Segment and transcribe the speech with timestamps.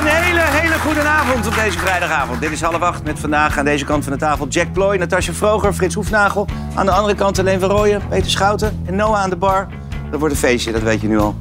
[0.00, 2.40] Een hele, goede avond op deze vrijdagavond.
[2.40, 5.32] Dit is half acht met vandaag aan deze kant van de tafel Jack Ploy, Natasja
[5.32, 6.46] Vroger, Frits Hoefnagel.
[6.74, 9.68] Aan de andere kant Alleen van Rooyen, Peter Schouten en Noah aan de bar.
[10.10, 11.34] Dat wordt een feestje, dat weet je nu al.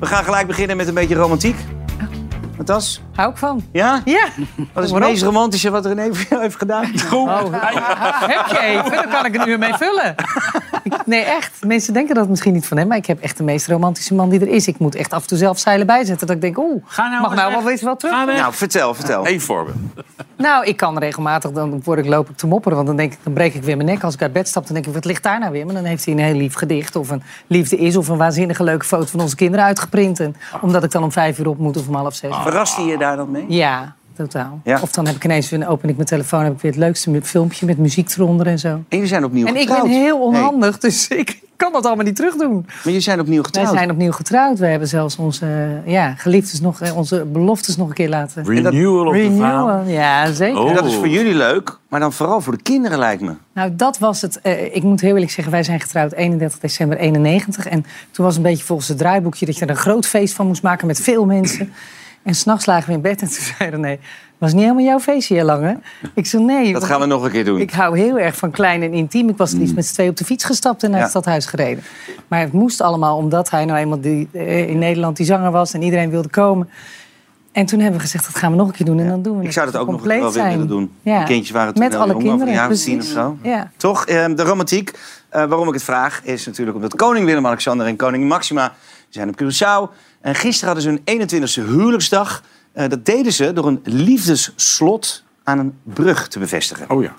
[0.00, 1.56] We gaan gelijk beginnen met een beetje romantiek.
[2.60, 3.00] Natas?
[3.14, 3.62] Hou ik van.
[3.72, 4.00] Ja?
[4.04, 4.28] Ja.
[4.72, 6.92] Wat is het meest romantische wat René voor jou heeft gedaan?
[7.12, 7.44] Oh,
[8.34, 8.90] heb je even?
[8.90, 10.14] Dan kan ik een uur mee vullen.
[11.06, 11.64] Nee, echt.
[11.66, 12.88] Mensen denken dat misschien niet van hem.
[12.88, 14.68] Maar ik heb echt de meest romantische man die er is.
[14.68, 16.26] Ik moet echt af en toe zelf zeilen bijzetten.
[16.26, 18.26] Dat ik denk, oeh, nou mag nou wel eens wel terug?
[18.26, 19.26] Nou, vertel, vertel.
[19.26, 19.76] Eén voorbeeld.
[20.36, 22.76] Nou, ik kan regelmatig, dan word ik, loop ik te mopperen.
[22.76, 24.04] Want dan, denk ik, dan breek ik weer mijn nek.
[24.04, 25.66] Als ik uit bed stap, dan denk ik, wat ligt daar nou weer?
[25.66, 26.96] Maar dan heeft hij een heel lief gedicht.
[26.96, 27.96] Of een liefde is.
[27.96, 30.20] Of een waanzinnige leuke foto van onze kinderen uitgeprint.
[30.20, 32.36] En, omdat ik dan om vijf uur op moet of om half zes.
[32.42, 33.44] Verrast hij je daar dan mee?
[33.48, 34.60] Ja, totaal.
[34.64, 34.78] Ja.
[34.80, 37.20] Of dan heb ik ineens, dan open ik mijn telefoon, heb ik weer het leukste
[37.22, 38.68] filmpje met muziek eronder en zo.
[38.68, 39.82] En jullie zijn opnieuw En ik getrouwd.
[39.82, 42.62] ben heel onhandig, dus ik kan dat allemaal niet terugdoen.
[42.66, 43.68] maar jullie zijn opnieuw Wij getrouwd.
[43.68, 44.58] zijn opnieuw getrouwd.
[44.58, 45.46] We hebben zelfs onze
[45.84, 49.88] eh, ja, geliefdes nog, eh, onze beloftes nog een keer laten Renewal of renewen.
[49.88, 50.60] Ja, zeker.
[50.60, 50.68] Oh.
[50.68, 53.32] En dat is voor jullie leuk, maar dan vooral voor de kinderen lijkt me.
[53.54, 54.40] Nou, dat was het.
[54.40, 57.66] Eh, ik moet heel eerlijk zeggen, wij zijn getrouwd 31 december 91.
[57.66, 60.46] En toen was een beetje volgens het draaiboekje dat je er een groot feest van
[60.46, 61.72] moest maken met veel mensen.
[62.22, 63.98] En s'nachts lagen we in bed en toen zeiden nee,
[64.38, 65.74] was niet helemaal jouw feestje heel lang, hè?
[66.14, 66.72] Ik zei nee.
[66.72, 67.60] Dat gaan we nog een keer doen.
[67.60, 69.28] Ik hou heel erg van klein en intiem.
[69.28, 71.04] Ik was liefst met z'n twee op de fiets gestapt en naar Ja.
[71.04, 71.84] het stadhuis gereden.
[72.28, 75.72] Maar het moest allemaal omdat hij nou eenmaal die, eh, in Nederland die zanger was
[75.74, 76.68] en iedereen wilde komen.
[77.52, 79.32] En toen hebben we gezegd, dat gaan we nog een keer doen en dan doen
[79.34, 79.54] we Ik het.
[79.54, 80.50] zou dat ook nog wel zijn.
[80.52, 80.92] willen doen.
[81.02, 81.18] Ja.
[81.18, 83.04] De kindjes waren toen Met heel alle jong, over een kinderen, jaar of tien of
[83.06, 83.36] zo.
[83.42, 83.70] Ja.
[83.76, 84.06] Toch?
[84.06, 84.98] Eh, de romantiek.
[85.28, 88.72] Eh, waarom ik het vraag is natuurlijk omdat koning Willem-Alexander en koningin Maxima
[89.08, 89.94] zijn op Curaçao.
[90.20, 92.42] En gisteren hadden ze hun 21ste huwelijksdag.
[92.72, 96.90] Eh, dat deden ze door een liefdesslot aan een brug te bevestigen.
[96.90, 97.14] Oh ja.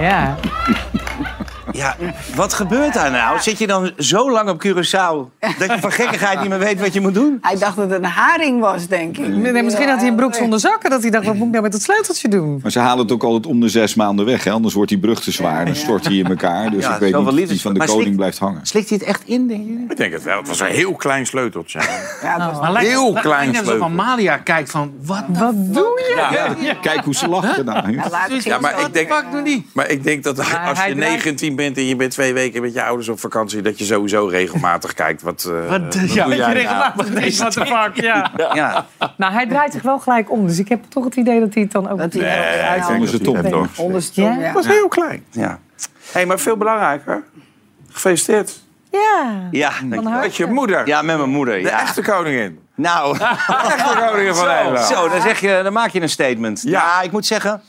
[0.00, 0.36] Ja.
[1.72, 1.96] Ja,
[2.34, 3.40] wat gebeurt daar nou?
[3.40, 6.92] Zit je dan zo lang op Curaçao dat je van gekkigheid niet meer weet wat
[6.92, 7.38] je moet doen?
[7.40, 9.62] Hij dacht dat het een haring was, denk ik.
[9.62, 10.90] Misschien had hij een broek zonder zakken.
[10.90, 12.58] Dat hij dacht, wat moet ik nou met dat sleuteltje doen?
[12.62, 14.46] Maar ze halen het ook altijd om de zes maanden weg.
[14.46, 15.64] Anders wordt die brug te zwaar.
[15.64, 16.70] Dan stort hij in elkaar.
[16.70, 18.66] Dus ja, ik weet niet die van de koning blijft hangen.
[18.66, 19.84] Slikt hij het echt in, denk je?
[19.88, 20.38] Ik denk het wel.
[20.38, 21.80] Het was een heel klein sleuteltje.
[22.22, 23.82] Ja, een nou, heel klein, klein sleuteltje.
[23.82, 26.00] Als Amalia kijkt van, wat, wat doe
[26.60, 26.76] je?
[26.80, 28.00] Kijk hoe ze lacht Nou.
[28.42, 29.12] Ja, maar, ik denk,
[29.72, 32.82] maar ik denk dat als je 19 bent en je bent twee weken met je
[32.82, 35.48] ouders op vakantie, dat je sowieso regelmatig kijkt wat.
[35.48, 37.36] Uh, wat, ja, doe regelmatig nou?
[37.36, 38.00] wat de fuck.
[38.12, 38.30] Ja.
[38.36, 38.86] ja.
[39.16, 41.62] Nou, hij draait zich wel gelijk om, dus ik heb toch het idee dat hij
[41.62, 41.98] het dan ook.
[41.98, 45.24] Dat hij nee, onder zijn Het Onder zijn was heel klein.
[45.30, 45.58] Ja.
[46.12, 47.22] hey, maar veel belangrijker.
[47.90, 48.60] Gefeliciteerd.
[48.90, 49.48] Ja.
[49.50, 49.72] Ja,
[50.20, 50.86] met je moeder.
[50.86, 51.62] Ja, met mijn moeder.
[51.62, 52.58] De echte koningin.
[52.74, 54.86] Nou, de echte koningin van Nederland.
[54.86, 56.62] Zo, dan, zeg je, dan maak je een statement.
[56.62, 57.62] Ja, ik moet zeggen,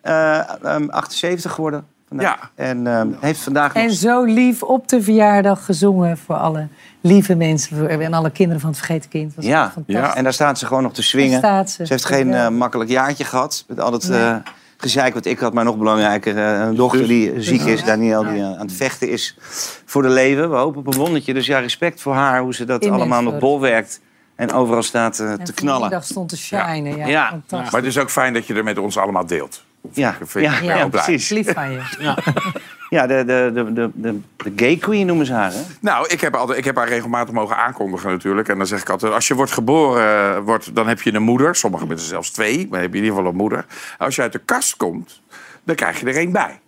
[0.00, 1.86] eh, ehm, 78 geworden
[2.16, 2.50] vandaag.
[2.56, 2.64] Ja.
[2.64, 3.82] En ehm, heeft vandaag nog...
[3.82, 6.68] En zo lief op de verjaardag gezongen voor alle
[7.00, 9.34] lieve mensen voor- en alle kinderen van het Vergeten Kind.
[9.34, 9.72] Was Ja.
[9.86, 10.14] Ja.
[10.16, 11.30] En daar staat ze gewoon nog te swingen.
[11.30, 11.86] Daar staat ze.
[11.86, 13.64] Ze heeft geen eh, makkelijk jaartje gehad.
[13.68, 14.20] Met al het Nee.
[14.20, 14.36] eh,
[14.76, 16.36] gezeik wat ik had, maar nog belangrijker.
[16.36, 19.36] eh, een dochter die eh, ziek is, Daniel, die aan het vechten is
[19.84, 20.50] voor de leven.
[20.50, 21.34] We hopen op een wondertje.
[21.34, 24.00] Dus ja, respect voor haar, hoe ze dat allemaal nog bolwerkt.
[24.36, 25.90] En overal staat eh, En te knallen.
[25.90, 26.96] dag stond te shinen.
[26.96, 27.28] Ja, Ja.
[27.28, 27.70] fantastisch.
[27.72, 29.64] Maar het is ook fijn dat je er met ons allemaal deelt.
[29.92, 31.28] Ja, vind ja, ja, precies.
[31.28, 31.80] Lief van je.
[32.90, 35.60] Ja, de, de, de, de, de, de gay queen noemen ze haar, hè?
[35.80, 38.48] Nou, ik heb, altijd, ik heb haar regelmatig mogen aankondigen natuurlijk.
[38.48, 41.56] En dan zeg ik altijd, als je wordt geboren, wordt, dan heb je een moeder.
[41.56, 43.66] Sommige mensen zelfs twee, maar dan heb je in ieder geval een moeder.
[43.98, 45.22] Als je uit de kast komt,
[45.64, 46.60] dan krijg je er één bij.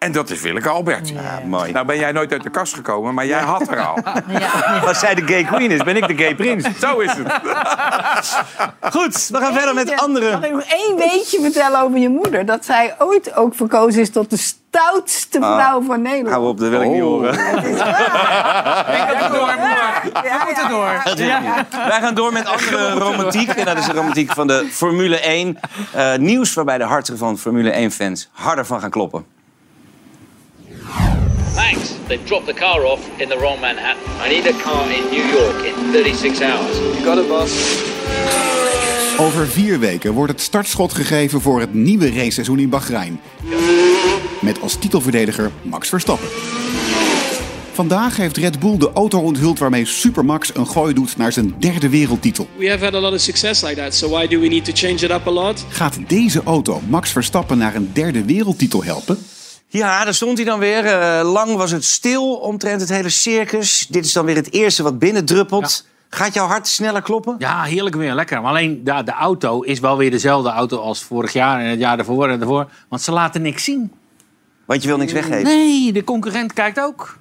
[0.00, 1.08] En dat is Willeke Albert.
[1.08, 1.72] Ja, mooi.
[1.72, 3.98] Nou ben jij nooit uit de kast gekomen, maar jij had er al.
[4.88, 6.64] Als zij de gay queen is, ben ik de gay prins.
[6.80, 7.32] Zo is het.
[8.94, 10.46] Goed, we gaan verder met Mag andere...
[10.46, 12.46] ik nog één weetje vertellen over je moeder?
[12.46, 16.34] Dat zij ooit ook verkozen is tot de stoutste vrouw van Nederland.
[16.34, 17.36] Hou op, dat wil ik niet horen.
[17.36, 17.86] Door, moeder.
[20.24, 21.02] Ja, Moet er door.
[21.26, 21.66] Ja.
[21.86, 23.48] Wij gaan door met andere romantiek.
[23.48, 25.58] En dat is de romantiek van de Formule 1.
[25.92, 29.38] Eh, nieuws waarbij de harten van Formule 1-fans harder van gaan kloppen.
[31.60, 31.94] Thanks.
[32.06, 34.02] They've dropped the car off in the wrong Manhattan.
[34.24, 36.78] I need a car in New York in 36 hours.
[36.78, 37.52] You got it, boss.
[39.18, 43.20] Over vier weken wordt het startschot gegeven voor het nieuwe raceseizoen in Bahrein.
[44.40, 46.28] Met als titelverdediger Max Verstappen.
[47.72, 51.88] Vandaag heeft Red Bull de auto onthuld waarmee Supermax een gooi doet naar zijn derde
[51.88, 52.48] wereldtitel.
[52.56, 54.72] We have had a lot of success like that, so why do we need to
[54.74, 55.64] change it up a lot?
[55.68, 59.18] Gaat deze auto Max Verstappen naar een derde wereldtitel helpen?
[59.72, 60.86] Ja, daar stond hij dan weer.
[60.86, 63.86] Eh, lang was het stil omtrent het hele circus.
[63.86, 65.86] Dit is dan weer het eerste wat binnendruppelt.
[66.08, 67.34] Gaat jouw hart sneller kloppen?
[67.38, 68.40] Ja, heerlijk weer, lekker.
[68.40, 71.78] Maar alleen de, de auto is wel weer dezelfde auto als vorig jaar en het
[71.78, 72.70] jaar daarvoor en daarvoor.
[72.88, 73.92] Want ze laten niks zien.
[74.64, 75.42] Want je wil niks weggeven.
[75.42, 77.18] Nee, de concurrent kijkt ook.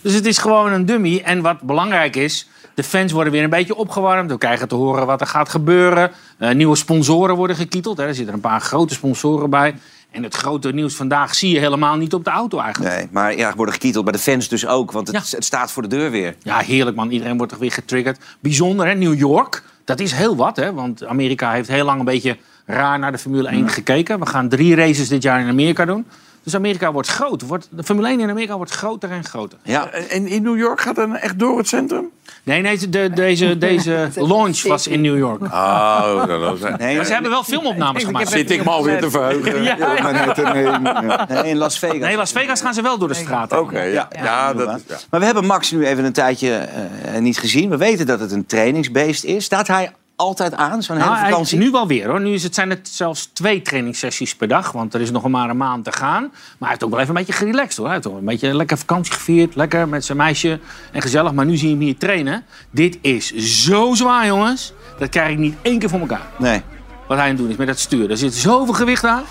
[0.00, 1.22] Dus het is gewoon een dummy.
[1.24, 4.30] En wat belangrijk is, de fans worden weer een beetje opgewarmd.
[4.30, 6.10] We krijgen te horen wat er gaat gebeuren.
[6.38, 7.96] Eh, nieuwe sponsoren worden gekieteld.
[7.96, 8.06] Hè.
[8.06, 9.74] Er zitten een paar grote sponsoren bij.
[10.10, 12.94] En het grote nieuws vandaag zie je helemaal niet op de auto eigenlijk.
[12.94, 14.92] Nee, maar ja, worden gekieteld bij de fans dus ook.
[14.92, 15.36] Want het, Ja.
[15.36, 16.36] het staat voor de deur weer.
[16.42, 17.10] Ja, heerlijk man.
[17.10, 18.18] Iedereen wordt toch weer getriggerd.
[18.40, 19.62] Bijzonder hè, New York.
[19.84, 20.72] Dat is heel wat hè.
[20.72, 22.36] Want Amerika heeft heel lang een beetje
[22.66, 24.18] raar naar de Formule 1 gekeken.
[24.20, 26.06] We gaan drie races dit jaar in Amerika doen.
[26.42, 27.42] Dus Amerika wordt groot.
[27.42, 29.58] Wordt, de Formule 1 in Amerika wordt groter en groter.
[29.62, 29.90] Ja.
[29.90, 32.10] En in New York gaat het echt door het centrum?
[32.42, 35.42] Nee, nee de, deze, deze launch was in New York.
[35.42, 36.60] Oh, dat is...
[36.78, 38.28] Nee, Maar ze hebben wel filmopnames gemaakt.
[38.28, 39.48] Zit ik me alweer te verheugen.
[39.62, 41.22] Ja, ja.
[41.28, 41.98] Nee, in Las Vegas.
[41.98, 43.58] Nee, Las Vegas gaan ze wel door de straat.
[43.58, 44.08] Oké, ja.
[44.22, 44.80] Ja, dat.
[45.10, 47.70] Maar we hebben Max nu even een tijdje eh, niet gezien.
[47.70, 49.44] We weten dat het een trainingsbeest is.
[49.44, 51.58] Staat hij altijd aan, zo'n hele Nou, vakantie?
[51.58, 52.20] nu wel weer hoor.
[52.20, 54.72] Nu is het, zijn het zelfs twee trainingssessies per dag.
[54.72, 56.22] Want er is nog maar een maand te gaan.
[56.22, 57.86] Maar hij heeft ook wel even een beetje gerelaxed hoor.
[57.86, 59.54] Hij heeft een beetje lekker vakantie gevierd.
[59.56, 60.60] Lekker met zijn meisje.
[60.92, 61.32] En gezellig.
[61.32, 62.44] Maar nu zie je hem hier trainen.
[62.70, 64.72] Dit is zo zwaar jongens.
[64.98, 66.26] Dat krijg ik niet één keer voor elkaar.
[66.38, 66.62] Nee.
[67.08, 68.10] Wat hij aan het doen is met dat stuur.
[68.10, 69.22] Er zit zoveel gewicht aan.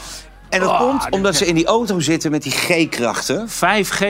[0.50, 3.48] En dat Oh, komt dit omdat ze in die auto zitten met die G-krachten.
[3.50, 4.04] 5G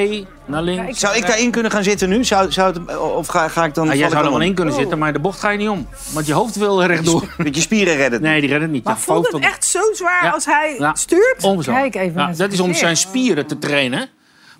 [0.45, 0.99] naar links.
[0.99, 2.23] Zou ik daarin kunnen gaan zitten nu?
[2.23, 3.89] Zou, zou het, of ga, ga ik dan...
[3.89, 5.57] Ah, jij ik zou er dan wel in kunnen zitten, maar de bocht ga je
[5.57, 5.87] niet om.
[6.13, 7.33] Want je hoofd wil rechtdoor.
[7.37, 8.21] Met je spieren redden.
[8.21, 8.83] Nee, die redden het niet.
[8.83, 10.29] Maar Ja, voelt foto- het echt zo zwaar Ja.
[10.29, 10.95] als hij Ja.
[10.95, 11.63] stuurt?
[11.65, 14.09] Kijk even Ja, naar dat is om zijn spieren te trainen.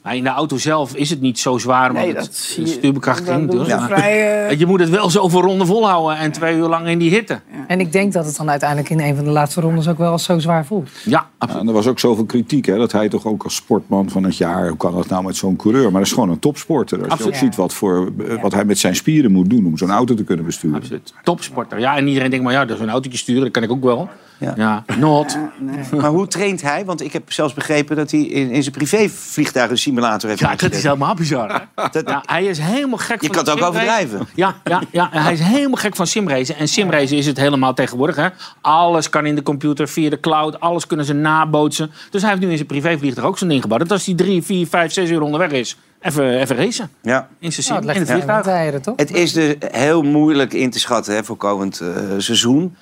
[0.03, 1.93] Maar in de auto zelf is het niet zo zwaar.
[1.93, 2.71] Nee, want dat zie je.
[2.71, 3.51] stuurbekrachtiging.
[3.51, 6.87] Doen dus, vrij, eh, Je moet het wel zoveel ronden volhouden en twee uur lang
[6.87, 7.39] in die hitte.
[7.67, 10.11] En ik denk dat het dan uiteindelijk in een van de laatste rondes ook wel
[10.11, 10.89] als zo zwaar voelt.
[11.03, 11.61] Ja, Ja, absoluut.
[11.61, 14.37] en er was ook zoveel kritiek, hè, dat hij toch ook als sportman van het
[14.37, 14.67] jaar...
[14.67, 15.83] hoe kan dat nou met zo'n coureur?
[15.83, 16.97] Maar dat is gewoon een topsporter.
[16.97, 17.33] Als je Absoluut.
[17.33, 19.65] ook ziet wat, voor, eh, wat hij met zijn spieren moet doen...
[19.65, 20.77] om zo'n auto te kunnen besturen.
[20.77, 21.13] absoluut.
[21.23, 21.79] Topsporter.
[21.79, 23.83] Ja, en iedereen denkt, maar ja, dat is een autootje sturen, dat kan ik ook
[23.83, 24.09] wel.
[24.39, 24.53] Ja.
[24.57, 25.37] Ja, not.
[26.01, 26.85] Maar hoe traint hij?
[26.85, 30.55] Want ik heb zelfs begrepen dat hij in, in zijn privévliegtuig een simulator heeft Ja,
[30.55, 31.67] dat is helemaal bizar.
[31.91, 34.27] Dat- Ja, hij is helemaal gek Je van kan het ook overdrijven.
[34.35, 36.55] Ja, ja, ja, hij is helemaal gek van simracen.
[36.55, 38.15] En simracen is het helemaal tegenwoordig.
[38.15, 38.27] Hè?
[38.61, 40.59] Alles kan in de computer, via de cloud.
[40.59, 41.91] Alles kunnen ze nabootsen.
[42.09, 43.81] Dus hij heeft nu in zijn privévliegtuig ook zo'n ding gebouwd.
[43.81, 46.89] Dat als hij drie, vier, vijf, zes uur onderweg is, even, even racen.
[47.01, 47.27] Ja.
[47.39, 48.93] In zijn Nou, het het toch?
[48.95, 51.87] Het is dus heel moeilijk in te schatten hè, voor komend eh,
[52.17, 52.75] seizoen.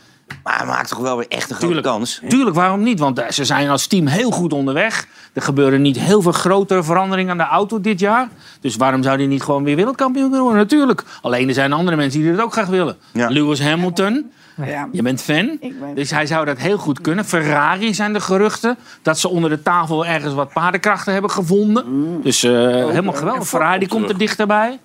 [0.44, 1.88] Maar hij maakt toch wel weer echt een grote Tuurlijk.
[1.88, 2.22] kans.
[2.28, 3.00] Tuurlijk, waarom niet?
[3.00, 5.08] Want eh, ze zijn als team heel goed onderweg.
[5.34, 8.28] Er gebeuren niet heel veel grote veranderingen aan de auto dit jaar.
[8.62, 10.62] Dus waarom zou hij niet gewoon weer wereldkampioen kunnen worden?
[10.62, 11.04] Natuurlijk.
[11.22, 12.98] Alleen er zijn andere mensen die dat ook graag willen.
[13.14, 13.28] Ja.
[13.30, 14.32] Lewis Hamilton,
[14.66, 14.88] Ja.
[14.92, 15.58] je bent fan.
[15.60, 17.26] Ik ben- Dus hij zou dat heel goed kunnen.
[17.26, 22.20] Ferrari zijn de geruchten dat ze onder de tafel ergens wat paardenkrachten hebben gevonden.
[22.24, 23.48] Dus eh, helemaal geweldig.
[23.48, 24.80] Ferrari die komt er dichterbij.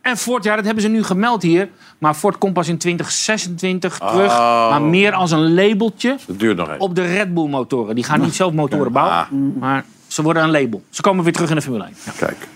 [0.00, 1.68] En Ford, ja, dat hebben ze nu gemeld hier.
[1.98, 4.32] Maar Ford komt pas in 2026 terug.
[4.32, 4.70] Oh.
[4.70, 6.80] Maar meer als een labeltje Dat duurt nog even.
[6.80, 7.94] op de Red Bull motoren.
[7.94, 9.14] Die gaan niet zelf motoren bouwen.
[9.16, 9.30] Ah.
[9.58, 10.82] Maar ze worden een label.
[10.90, 11.94] Ze komen weer terug in de Formule 1.
[12.04, 12.48] Ja, Kijk.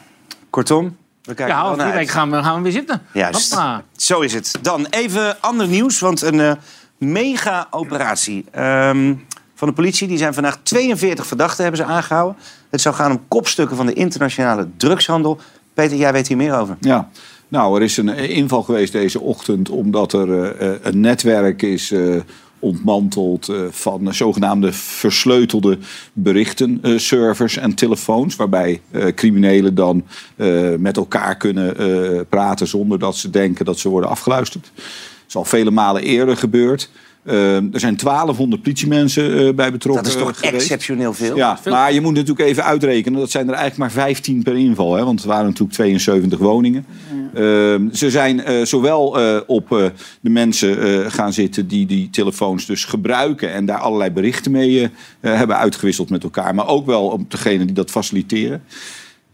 [0.51, 3.03] Kortom, we kijken ja over gaan we, gaan we weer zitten.
[3.13, 3.51] Juist.
[3.51, 3.83] Hoppa.
[3.97, 4.59] Zo is het.
[4.63, 6.53] Dan even ander nieuws, want een eh,
[6.99, 9.15] mega-operatie ehm,
[9.55, 10.09] van de politie.
[10.09, 12.37] Die zijn vandaag 42 verdachten hebben ze aangehouden.
[12.71, 15.41] Het zou gaan om kopstukken van de internationale drugshandel.
[15.75, 16.77] Peter, jij weet hier meer over.
[16.81, 17.11] Ja,
[17.49, 21.91] nou, er is een inval geweest deze ochtend omdat er eh, eh, een netwerk is
[21.91, 22.17] eh,
[22.59, 25.79] ontmanteld eh, van zogenaamde versleutelde
[26.13, 30.05] berichten, eh, servers en telefoons, waarbij eh, criminelen dan
[30.37, 34.71] eh, met elkaar kunnen eh, praten zonder dat ze denken dat ze worden afgeluisterd.
[34.75, 34.85] Dat
[35.29, 36.91] is al vele malen eerder gebeurd.
[37.25, 40.55] Eh, er zijn 1200 politiemensen eh, bij betrokken Dat is toch geweest.
[40.55, 41.37] exceptioneel veel?
[41.37, 43.21] Ja, maar je moet natuurlijk even uitrekenen.
[43.21, 44.95] Dat zijn er eigenlijk maar 15 per inval.
[44.95, 46.87] Hè, want het waren natuurlijk 72 woningen.
[47.35, 49.85] Ehm, ze zijn eh, zowel eh, op eh,
[50.21, 53.53] de mensen eh, gaan zitten die die telefoons dus gebruiken...
[53.53, 56.55] en daar allerlei berichten mee hebben uitgewisseld met elkaar.
[56.55, 58.63] Maar ook wel op degene die dat faciliteren.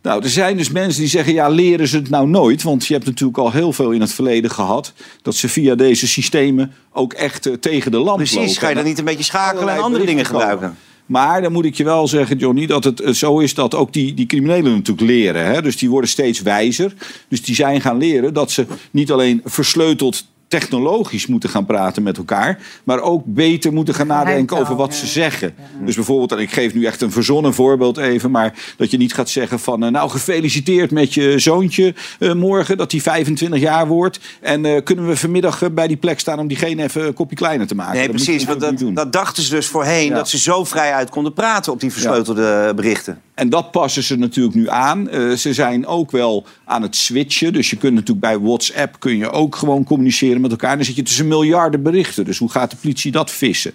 [0.02, 2.62] Nou, er zijn dus mensen die zeggen, ja, leren ze het nou nooit?
[2.62, 4.92] Want je hebt natuurlijk al heel veel in het verleden gehad...
[5.22, 8.54] dat ze via deze systemen ook echt eh, tegen de lamp Precies, lopen.
[8.54, 10.40] ga je dan niet een beetje schakelen en andere dingen komen.
[10.40, 10.76] gebruiken?
[11.06, 13.92] Maar dan moet ik je wel zeggen, Johnny, dat het eh, zo is dat ook
[13.92, 15.46] die, die criminelen natuurlijk leren.
[15.46, 15.62] Hè?
[15.62, 16.92] Dus die worden steeds wijzer.
[17.28, 22.16] Dus die zijn gaan leren dat ze niet alleen versleuteld technologisch moeten gaan praten met
[22.16, 22.58] elkaar.
[22.84, 25.54] Maar ook beter moeten gaan nadenken over wat ze zeggen.
[25.84, 28.30] Dus bijvoorbeeld, en ik geef nu echt een verzonnen voorbeeld even.
[28.30, 29.84] Maar dat je niet gaat zeggen van...
[29.84, 32.76] eh, nou, gefeliciteerd met je zoontje eh, morgen.
[32.76, 34.20] Dat hij 25 jaar wordt.
[34.40, 37.66] En eh, kunnen we vanmiddag bij die plek staan om diegene even een kopje kleiner
[37.66, 37.94] te maken.
[37.96, 38.44] Nee, Dat precies.
[38.44, 40.14] Want dat, dat dachten ze dus voorheen, Ja.
[40.14, 43.20] dat ze zo vrij uit konden praten op die versleutelde berichten.
[43.34, 45.08] En dat passen ze natuurlijk nu aan.
[45.08, 47.52] Eh, ze zijn ook wel aan het switchen.
[47.52, 50.76] Dus je kunt natuurlijk bij WhatsApp kun je ook gewoon communiceren met elkaar.
[50.76, 52.24] Dan zit je tussen miljarden berichten.
[52.24, 53.72] Dus hoe gaat de politie dat vissen?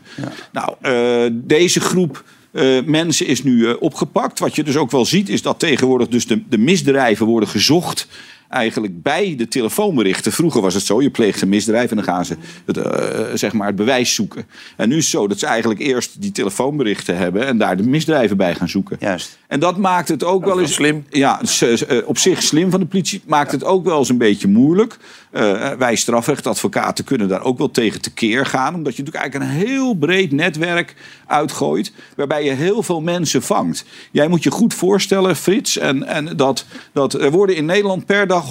[0.51, 4.39] Nou, eh, deze groep eh, mensen is nu eh, opgepakt.
[4.39, 8.07] Wat je dus ook wel ziet is dat tegenwoordig dus de, de misdrijven worden gezocht
[8.53, 10.31] eigenlijk bij de telefoonberichten.
[10.31, 13.53] Vroeger was het zo, je pleegt een misdrijf en dan gaan ze het, eh, zeg
[13.53, 14.45] maar het bewijs zoeken.
[14.77, 17.83] En nu is het zo dat ze eigenlijk eerst die telefoonberichten hebben en daar de
[17.83, 18.98] misdrijven bij gaan zoeken.
[19.00, 19.38] Juist.
[19.48, 21.05] En dat maakt het ook wel wel eens slim.
[21.10, 23.22] Ja, eh, op zich slim van de politie.
[23.25, 24.98] Maakt het ook wel eens een beetje moeilijk.
[25.33, 28.75] Eh, wij strafrechtadvocaten kunnen daar ook wel tegen tekeer gaan.
[28.75, 30.95] Omdat je natuurlijk eigenlijk een heel breed netwerk
[31.27, 31.91] uitgooit.
[32.15, 33.85] Waarbij je heel veel mensen vangt.
[34.11, 35.77] Jij moet je goed voorstellen, Frits.
[35.77, 38.45] En, en dat, dat er worden in Nederland per dag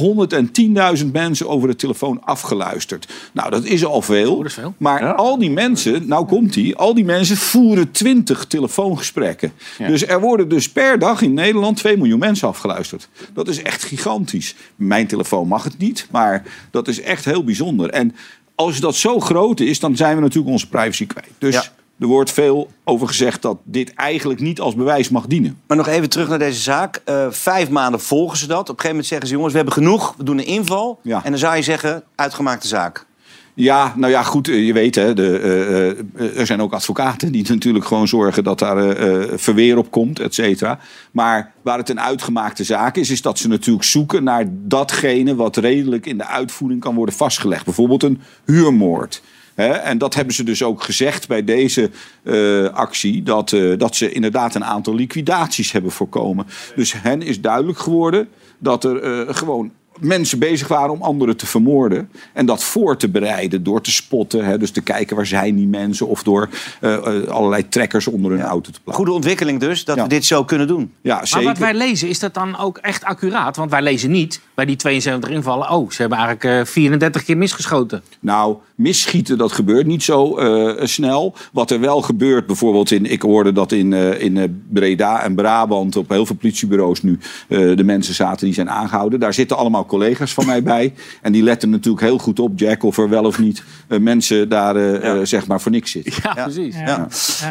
[0.99, 3.09] 110.000 mensen over de telefoon afgeluisterd.
[3.33, 4.37] Nou, dat is al veel.
[4.37, 4.75] dat is veel.
[4.77, 9.53] Maar al die mensen, nou komt die, al die mensen voeren 20 telefoongesprekken.
[9.79, 13.09] Dus er worden dus per dag in Nederland 2 miljoen mensen afgeluisterd.
[13.35, 14.55] Dat is echt gigantisch.
[14.77, 17.91] Mijn telefoon mag het niet, maar dat is echt heel bijzonder.
[17.91, 18.15] En
[18.55, 21.29] als dat zo groot is, dan zijn we natuurlijk onze privacy kwijt.
[21.39, 21.63] Dus Ja.
[21.99, 25.61] er wordt veel over gezegd dat dit eigenlijk niet als bewijs mag dienen.
[25.67, 27.01] Maar nog even terug naar deze zaak.
[27.05, 28.59] Eh, vijf maanden volgen ze dat.
[28.61, 30.15] Op een gegeven moment zeggen ze: jongens, we hebben genoeg.
[30.17, 30.99] We doen een inval.
[31.03, 31.25] Ja.
[31.25, 33.07] En dan zou je zeggen: uitgemaakte zaak.
[33.55, 37.33] Ja, nou ja, goed, eh, je weet hè, de, eh, eh, er zijn ook advocaten
[37.33, 38.97] die natuurlijk gewoon zorgen dat daar
[39.39, 40.79] verweer op komt, et cetera.
[41.11, 45.57] Maar waar het een uitgemaakte zaak is, is dat ze natuurlijk zoeken naar datgene wat
[45.57, 47.65] redelijk in de uitvoering kan worden vastgelegd.
[47.65, 49.23] Bijvoorbeeld een huurmoord.
[49.55, 49.69] Hè?
[49.69, 51.91] En dat hebben ze dus ook gezegd bij deze
[52.73, 56.47] actie, dat, dat ze inderdaad een aantal liquidaties hebben voorkomen.
[56.77, 58.29] Dus hen is duidelijk geworden
[58.59, 62.09] dat er gewoon mensen bezig waren om anderen te vermoorden.
[62.33, 64.45] En dat voor te bereiden door te spotten.
[64.45, 66.09] Hè, dus te kijken waar zijn die mensen.
[66.09, 66.49] Of door
[66.81, 68.95] eh, eh, allerlei trekkers onder hun auto te plaatsen.
[68.95, 70.03] Goede ontwikkeling dus, dat Ja.
[70.03, 70.93] we dit zo kunnen doen.
[71.01, 73.57] Ja, Maar wat wij lezen, is dat dan ook echt accuraat?
[73.57, 75.71] Want wij lezen niet bij die 72 invallen...
[75.71, 78.03] oh, ze hebben eigenlijk eh, 34 keer misgeschoten.
[78.21, 81.35] Nou, misschieten, dat gebeurt niet zo eh, snel.
[81.53, 83.07] Wat er wel gebeurt, bijvoorbeeld in...
[83.11, 87.19] Ik hoorde dat in, eh, in eh, Breda en Brabant op heel veel politiebureaus nu...
[87.49, 89.21] eh, de mensen zaten die zijn aangehouden.
[89.21, 90.95] Daar zitten allemaal collega's van mij bij.
[91.23, 93.63] En die letten natuurlijk heel goed op, Jack, of er wel of niet...
[93.89, 96.13] eh, mensen daar eh, eh, zeg maar voor niks zitten.
[96.23, 96.43] Ja, Ja.
[96.43, 96.77] precies.
[96.77, 97.07] Ja.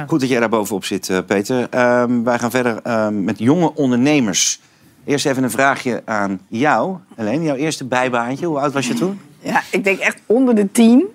[0.07, 1.67] Goed dat jij daar bovenop zit, eh, Peter.
[1.69, 4.60] Ehm, wij gaan verder ehm, met jonge ondernemers.
[5.05, 7.43] Eerst even een vraagje aan jou, Helene.
[7.43, 8.45] Jouw eerste bijbaantje.
[8.45, 9.19] Hoe oud was je toen?
[9.39, 11.05] Ja, ik denk echt onder de tien.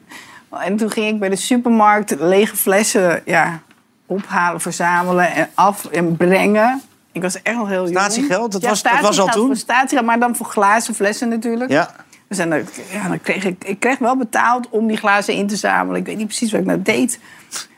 [0.51, 3.61] En toen ging ik bij de supermarkt lege flessen ja,
[4.07, 6.83] ophalen, verzamelen en af en brengen.
[7.17, 7.99] Ik was echt nog heel jong.
[7.99, 8.53] Statiegeld?
[8.53, 9.57] Dat ja, was- dat was al toen?
[9.57, 11.71] Statiegeld, maar dan voor glazen flessen natuurlijk.
[11.71, 11.91] Ja.
[12.29, 12.49] Dus dan,
[12.93, 16.01] ja, dan kreeg ik, ik kreeg wel betaald om die glazen in te zamelen.
[16.01, 17.21] Ik weet niet precies wat ik nou deed.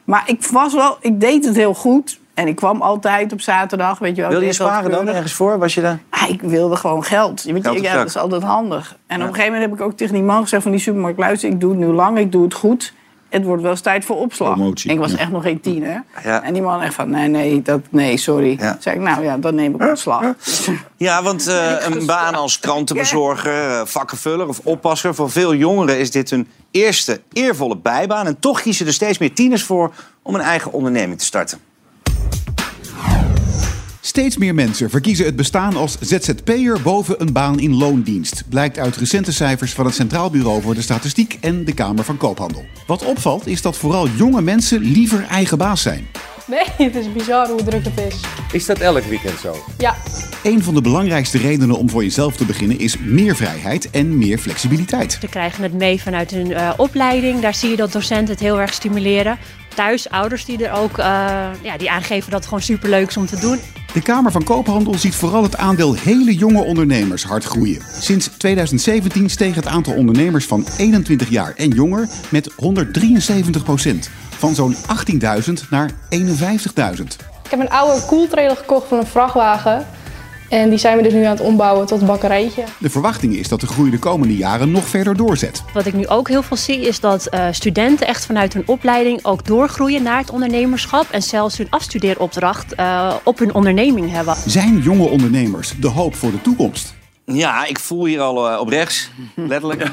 [0.04, 2.21] Maar ik was wel, ik deed het heel goed.
[2.35, 4.30] En ik kwam altijd op zaterdag, weet je wel.
[4.30, 5.59] Wilde je sparen dan ergens voor?
[5.59, 5.99] Was je daar?
[6.11, 7.42] Ah, ik wilde gewoon geld.
[7.42, 8.97] Je weet, Geld op ja, dat is altijd handig.
[9.07, 11.18] En op een gegeven moment heb ik ook tegen die man gezegd van die supermarkt...
[11.18, 12.92] luister, ik doe het nu lang, ik doe het goed.
[13.28, 14.54] Het wordt wel eens tijd voor opslag.
[14.54, 15.18] Promotie, En ik was ja.
[15.18, 15.99] echt nog geen tien, hè?
[16.25, 16.42] Ja.
[16.42, 18.56] En die man echt van, nee, nee, dat, nee, sorry.
[18.61, 18.76] Ja.
[18.80, 20.23] Zeg ik, nou ja, dan neem ik ontslag.
[20.97, 25.14] Ja, want eh, een baan als krantenbezorger, eh, vakkenvuller of oppasser...
[25.14, 28.26] voor veel jongeren is dit hun eerste eervolle bijbaan.
[28.26, 29.92] En toch kiezen er steeds meer tieners voor
[30.23, 31.58] om een eigen onderneming te starten.
[34.00, 38.45] Steeds meer mensen verkiezen het bestaan als ZZP'er boven een baan in loondienst.
[38.49, 42.17] Blijkt uit recente cijfers van het Centraal Bureau voor de Statistiek en de Kamer van
[42.17, 42.64] Koophandel.
[42.87, 46.07] Wat opvalt is dat vooral jonge mensen liever eigen baas zijn.
[46.47, 48.21] Nee, het is bizar hoe druk het is.
[48.52, 49.57] Is dat elk weekend zo?
[49.78, 49.97] Ja,
[50.43, 54.38] Een van de belangrijkste redenen om voor jezelf te beginnen is meer vrijheid en meer
[54.38, 55.19] flexibiliteit.
[55.21, 57.40] Ze krijgen het mee vanuit hun eh, opleiding.
[57.40, 59.38] Daar zie je dat docenten het heel erg stimuleren.
[59.78, 61.06] Thuis, ouders die er ook eh,
[61.62, 63.61] ja, die aangeven dat het gewoon superleuk is om te doen.
[63.92, 67.82] De Kamer van Koophandel ziet vooral het aandeel hele jonge ondernemers hard groeien.
[68.00, 74.11] Sinds 2017 steeg het aantal ondernemers van 21 jaar en jonger met 173 procent.
[74.28, 75.97] Van zo'n 18.000 naar 51.000.
[77.44, 79.87] ik heb een oude koeltrailer gekocht van een vrachtwagen.
[80.49, 82.64] En die zijn we dus nu aan het ombouwen tot een bakkerijtje.
[82.78, 85.62] De verwachting is dat de groei de komende jaren nog verder doorzet.
[85.73, 89.25] Wat ik nu ook heel veel zie is dat eh, studenten echt vanuit hun opleiding
[89.25, 91.07] ook doorgroeien naar het ondernemerschap.
[91.11, 94.37] En zelfs hun afstudeeropdracht eh, op hun onderneming hebben.
[94.47, 96.97] Zijn jonge ondernemers de hoop voor de toekomst?
[97.32, 99.90] Ja, ik voel hier al eh, op rechts, letterlijk.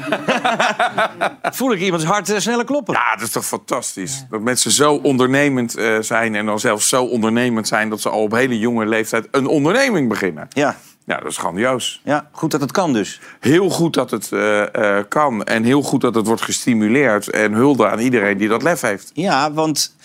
[1.56, 2.94] voel ik iemands hart eh, sneller kloppen.
[2.94, 4.24] Ja, dat is toch fantastisch.
[4.30, 7.88] Dat mensen zo ondernemend eh, zijn en dan zelfs zo ondernemend zijn...
[7.88, 10.48] dat ze al op hele jonge leeftijd een onderneming beginnen.
[10.48, 10.76] Ja.
[11.06, 12.00] Ja, dat is grandioos.
[12.04, 13.20] Ja, goed dat het kan dus.
[13.40, 17.30] Heel goed dat het eh, eh, kan en heel goed dat het wordt gestimuleerd.
[17.30, 19.10] En hulde aan iedereen die dat lef heeft.
[19.14, 19.96] Ja, want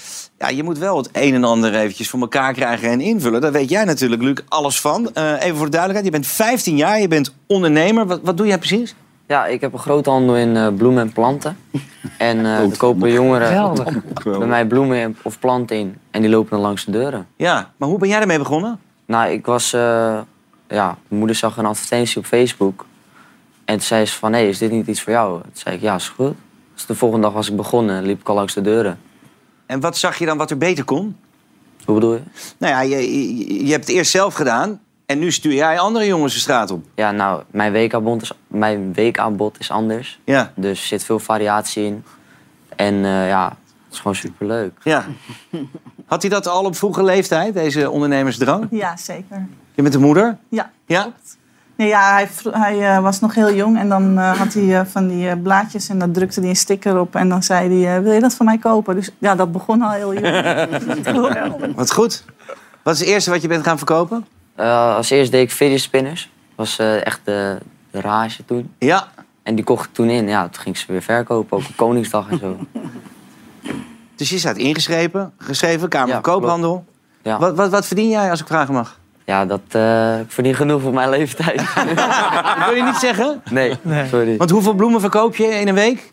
[0.41, 3.41] ja, je moet wel het een en ander eventjes voor elkaar krijgen en invullen.
[3.41, 5.13] Daar weet jij natuurlijk, Luc, alles van.
[5.13, 8.05] Eh, even voor de duidelijkheid, je bent 15 jaar, je bent ondernemer.
[8.07, 8.95] Wat, wat doe jij precies?
[9.27, 11.57] Ja, ik heb een groothandel in eh, bloemen en planten.
[12.17, 13.74] En er kopen jongeren
[14.24, 15.98] bij mij bloemen en- of planten in.
[16.12, 17.27] En die lopen dan langs de deuren.
[17.36, 18.79] Ja, maar hoe ben jij ermee begonnen?
[19.05, 19.74] Nou, ik was...
[19.74, 20.19] eh,
[20.67, 22.86] ja, mijn moeder zag een advertentie op Facebook.
[23.65, 25.41] En toen zei ze van, hé, is dit niet iets voor jou?
[25.41, 26.33] Toen zei ik, ja, is goed.
[26.74, 29.00] Dus de volgende dag was ik begonnen, liep ik al langs de deuren.
[29.72, 31.18] En wat zag je dan wat er beter kon?
[31.86, 32.22] Hoe bedoel je?
[32.58, 36.06] Nou ja, je, je, je hebt het eerst zelf gedaan en nu stuur jij andere
[36.06, 36.86] jongens de straat op.
[36.96, 40.20] Ja, nou, mijn weekaanbod is, mijn weekaanbod is anders.
[40.24, 40.51] Ja.
[40.56, 42.04] Dus er zit veel variatie in.
[42.75, 43.48] En eh, ja,
[43.86, 44.74] het is gewoon superleuk.
[44.84, 45.06] Ja.
[46.06, 48.68] Had hij dat al op vroege leeftijd, deze ondernemersdrang?
[48.72, 49.48] Ja, zeker.
[49.74, 50.38] Je bent de moeder?
[50.50, 50.72] Ja.
[50.86, 51.13] Ja?
[51.81, 54.85] Nee, ja, hij, hij eh, was nog heel jong en dan eh, had hij eh,
[54.85, 57.95] van die eh, blaadjes en dan drukte hij een sticker op en dan zei hij,
[57.95, 58.95] eh, wil je dat van mij kopen?
[58.95, 61.75] Dus ja, dat begon al heel jong.
[61.75, 62.23] Wat goed.
[62.83, 64.25] Wat is het eerste wat je bent gaan verkopen?
[64.55, 66.21] Eh, als eerst deed ik fidget spinners.
[66.21, 67.57] Dat was eh, echt de,
[67.91, 68.73] de rage toen.
[68.77, 69.07] Ja.
[69.43, 70.27] En die kocht ik toen in.
[70.27, 72.57] Ja, toen ging ze weer verkopen, ook op Koningsdag en zo.
[74.15, 76.85] Dus je staat ingeschreven, geschreven, Kamer Ja, van Koophandel.
[77.21, 77.39] Ja.
[77.39, 79.00] Wat, wat, wat verdien jij, als ik vragen mag?
[79.31, 81.57] Ja, dat eh, ik verdien genoeg voor mijn leeftijd.
[82.57, 83.41] Dat wil je niet zeggen?
[83.51, 83.73] Nee,
[84.09, 84.38] sorry.
[84.38, 86.11] Want hoeveel bloemen verkoop je in een week?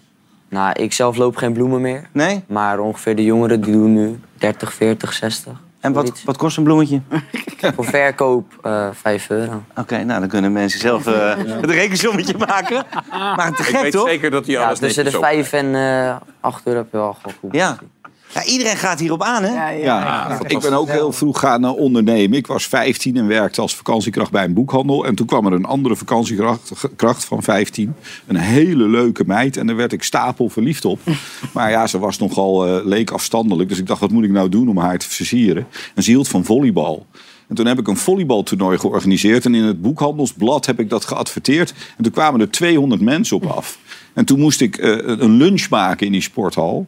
[0.48, 2.08] Nou, ik zelf loop geen bloemen meer.
[2.12, 2.44] Nee?
[2.48, 5.52] Maar ongeveer de jongeren die doen nu 30, 40, 60.
[5.80, 7.00] En wat, wat kost een bloemetje?
[7.74, 9.62] Voor verkoop eh 5 euro.
[9.76, 12.84] Oké, nou dan kunnen mensen zelf eh, het rekensommetje maken.
[13.10, 14.08] Maar te Ik gek weet toch?
[14.08, 16.88] zeker dat hij Ja, alles tussen de netjes op- 5 en eh 8 euro heb
[16.92, 17.54] je wel gewoon goed.
[17.54, 17.76] Ja.
[18.34, 18.44] Ja.
[18.44, 19.70] Iedereen gaat hierop aan, hè?
[19.70, 22.38] Ja, ik ben ook heel vroeg gaan eh, ondernemen.
[22.38, 25.06] Ik was 15 en werkte als vakantiekracht bij een boekhandel.
[25.06, 27.94] En toen kwam er een andere vakantiekracht kracht van 15.
[28.26, 29.56] Een hele leuke meid.
[29.56, 31.00] En daar werd ik stapel verliefd op.
[31.52, 33.68] Maar ja, ze was nogal eh, leek afstandelijk.
[33.68, 35.66] Dus ik dacht, wat moet ik nou doen om haar te versieren?
[35.94, 37.06] En ze hield van volleybal.
[37.48, 39.44] En toen heb ik een volleybaltoernooi georganiseerd.
[39.44, 41.74] En in het boekhandelsblad heb ik dat geadverteerd.
[41.96, 43.78] En toen kwamen er 200 mensen op af.
[44.14, 46.86] En toen moest ik eh, een lunch maken in die sporthal.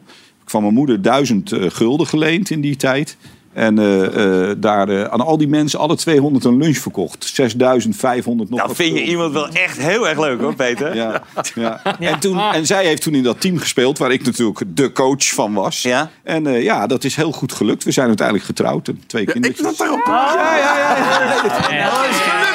[0.51, 3.17] Ik van mijn moeder duizend eh, gulden geleend in die tijd.
[3.53, 7.25] En eh, eh, daar aan al die mensen, alle 200 een lunch verkocht.
[7.33, 10.95] 6500 nog Dan wat vind je iemand wel echt heel erg leuk, hoor, Peter.
[10.95, 11.23] Ja,
[11.55, 11.81] ja.
[11.99, 15.25] En, toen, en zij heeft toen in dat team gespeeld, waar ik natuurlijk de coach
[15.25, 15.81] van was.
[15.81, 16.09] Ja.
[16.23, 17.83] En eh, ja, dat is heel goed gelukt.
[17.83, 18.87] We zijn uiteindelijk getrouwd.
[18.87, 19.77] en Twee kindertjes.
[19.77, 21.89] Ja, ja, ja.
[21.89, 22.50] Dat is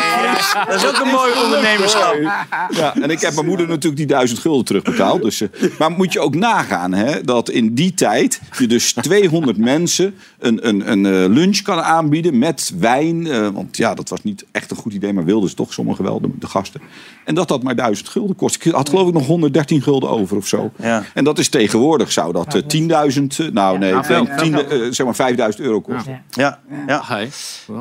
[0.69, 2.15] Dat is ook een mooi ondernemerschap.
[2.71, 5.23] Ja, en ik heb mijn moeder natuurlijk die duizend gulden terugbetaald.
[5.23, 5.49] Dus, eh,
[5.79, 10.69] maar moet je ook nagaan hè, dat in die tijd je dus 200 mensen een,
[10.69, 13.27] een, een eh, lunch kan aanbieden met wijn.
[13.27, 16.05] eh, want ja, dat was niet echt een goed idee, maar wilden ze toch sommigen
[16.05, 16.81] wel, de, de gasten.
[17.25, 18.65] En dat dat maar duizend gulden kost.
[18.65, 20.71] Ik had geloof ik nog 113 gulden over of zo.
[20.77, 21.05] Ja.
[21.15, 24.53] En dat is tegenwoordig, zou dat eh, 10.000, eh, nou nee, Ja, veel, nee, tien,
[24.53, 24.69] veel.
[24.69, 26.23] eh, zeg maar 5000 euro kosten.
[26.31, 27.03] Ja, ja.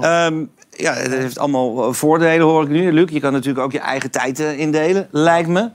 [0.02, 0.44] Ehm,
[0.78, 2.92] ja, het heeft allemaal eh, voordelen, hoor ik nu.
[2.92, 5.70] Luc, je kan natuurlijk ook je eigen tijd eh, indelen, lijkt me.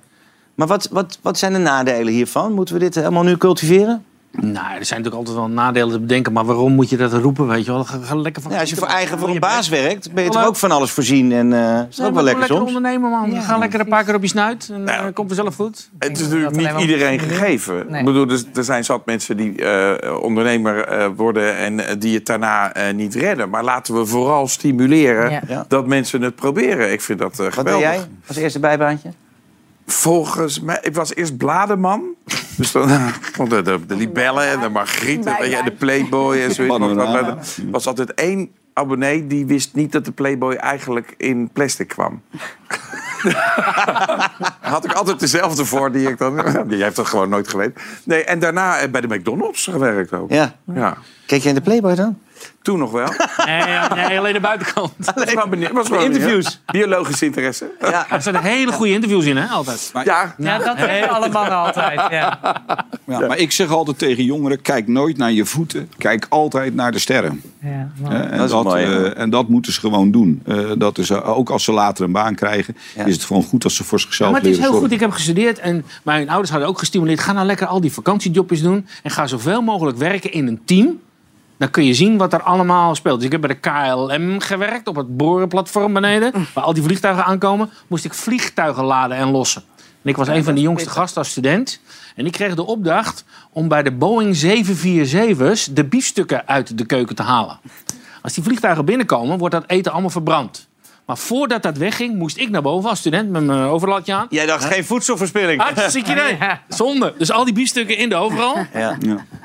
[0.55, 2.53] Maar wat, wat, wat zijn de nadelen hiervan?
[2.53, 4.05] Moeten we dit helemaal nu cultiveren?
[4.33, 7.47] Nou, er zijn natuurlijk altijd wel nadelen te bedenken, maar waarom moet je dat roepen?
[7.49, 8.53] Weet je wel, ga, ga lekker van.
[8.53, 10.91] Ja, als je voor eigen voor een baas werkt, ben je toch ook van alles
[10.91, 11.33] voorzien.
[11.33, 12.67] En eh is dat ook wel lekker soms?
[12.67, 13.43] ondernemen, man.
[13.43, 15.91] Ga lekker een paar keer op je snuit en Nou, eh, komt vanzelf goed.
[15.99, 17.87] Het is natuurlijk niet iedereen gegeven.
[17.89, 17.99] Nee.
[18.01, 22.27] Ik bedoel, dus, er zijn zat mensen die eh, ondernemer eh, worden en die het
[22.27, 23.51] daarna eh, niet redden.
[23.51, 25.41] Maar laten we vooral stimuleren Ja.
[25.49, 25.65] Ja.
[25.69, 26.93] dat mensen het proberen.
[26.93, 27.81] Ik vind dat eh, Wat geweldig.
[27.89, 29.11] ben jij als eerste bijbaantje?
[29.93, 32.03] Volgens mij, ik was eerst bladenman.
[32.57, 32.89] Dus dan
[33.49, 36.77] de, de, de libellen en de margriet en weet je, de playboy en zoiets.
[36.77, 37.29] Panorama.
[37.29, 42.23] Er was altijd één abonnee die wist niet dat de playboy eigenlijk in plastic kwam.
[44.61, 46.43] Had ik altijd dezelfde voor die ik dan...
[46.69, 47.75] Die heeft dat gewoon nooit geweten.
[48.05, 50.31] Nee, en daarna eh, bij de McDonald's gewerkt ook.
[50.31, 50.55] Ja.
[50.75, 50.97] Ja.
[51.27, 52.19] Kijk jij in de Playboy dan?
[52.63, 53.09] Toen nog wel.
[53.47, 53.63] Nee,
[54.07, 54.93] nee, alleen de buitenkant.
[55.35, 56.61] Was benieuwd- wel interviews.
[56.67, 57.71] Biologische interesse.
[57.81, 58.07] Ja.
[58.11, 59.91] Er zijn hele goede interviews in, hè, altijd.
[60.05, 62.01] Ja, Ja, dat hebben alle mannen altijd.
[62.11, 62.39] Ja.
[63.07, 65.91] Ja, maar ik zeg altijd tegen jongeren, kijk nooit naar je voeten.
[65.99, 67.43] Kijk altijd naar de sterren.
[67.61, 70.43] Ja, en, Dat dat, is mooi, eh, en dat moeten ze gewoon doen.
[70.47, 73.05] Eh, dat is, eh, ook als ze later een baan krijgen, Ja.
[73.05, 74.93] is het gewoon goed als ze voor zichzelf maar het is heel goed.
[74.93, 77.21] Ik heb gestudeerd en mijn ouders hadden ook gestimuleerd.
[77.21, 78.87] Ga nou lekker al die vakantiejobjes doen.
[79.03, 80.99] En ga zoveel mogelijk werken in een team.
[81.61, 83.17] Dan kun je zien wat er allemaal speelt.
[83.17, 86.33] Dus ik heb bij de KLM gewerkt, op het borenplatform beneden.
[86.55, 87.71] Waar al die vliegtuigen aankomen.
[87.87, 89.63] Moest ik vliegtuigen laden en lossen.
[90.03, 91.81] En ik was een van de jongste gasten als student.
[92.17, 97.17] En ik kreeg de opdracht om bij de Boeing 747's de biefstukken uit de keuken
[97.17, 97.59] te halen.
[98.23, 100.69] Als die vliegtuigen binnenkomen, wordt dat eten allemaal verbrand.
[101.11, 104.27] Maar voordat dat wegging, moest ik naar boven als student met mijn overlatje aan.
[104.29, 105.63] Jij dacht geen voedselverspilling.
[105.63, 106.39] Hartstikke idee.
[106.69, 107.15] Zonde.
[107.19, 108.57] Dus al die biefstukken in de overal.
[108.75, 108.97] Ja.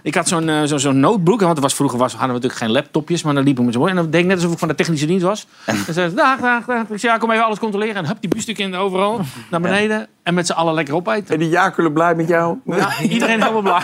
[0.03, 2.61] Ik had zo'n eh, zo, zo'n notebook, want het was, vroeger was, hadden we natuurlijk
[2.61, 4.59] geen laptopjes, maar dan liepen we met zo'n En dan deed ik net alsof ik
[4.59, 5.47] van de technische dienst was.
[5.65, 6.89] Dan zei ze, dag, dag, dag.
[6.89, 7.95] Ik zei, ja, kom even alles controleren.
[7.95, 10.07] En hup, die biefstukken in de overal, naar beneden.
[10.25, 11.33] En met z'n allen lekker opeten.
[11.33, 12.57] En die Jakule blij met jou?
[12.65, 13.81] Ja, iedereen helemaal blij.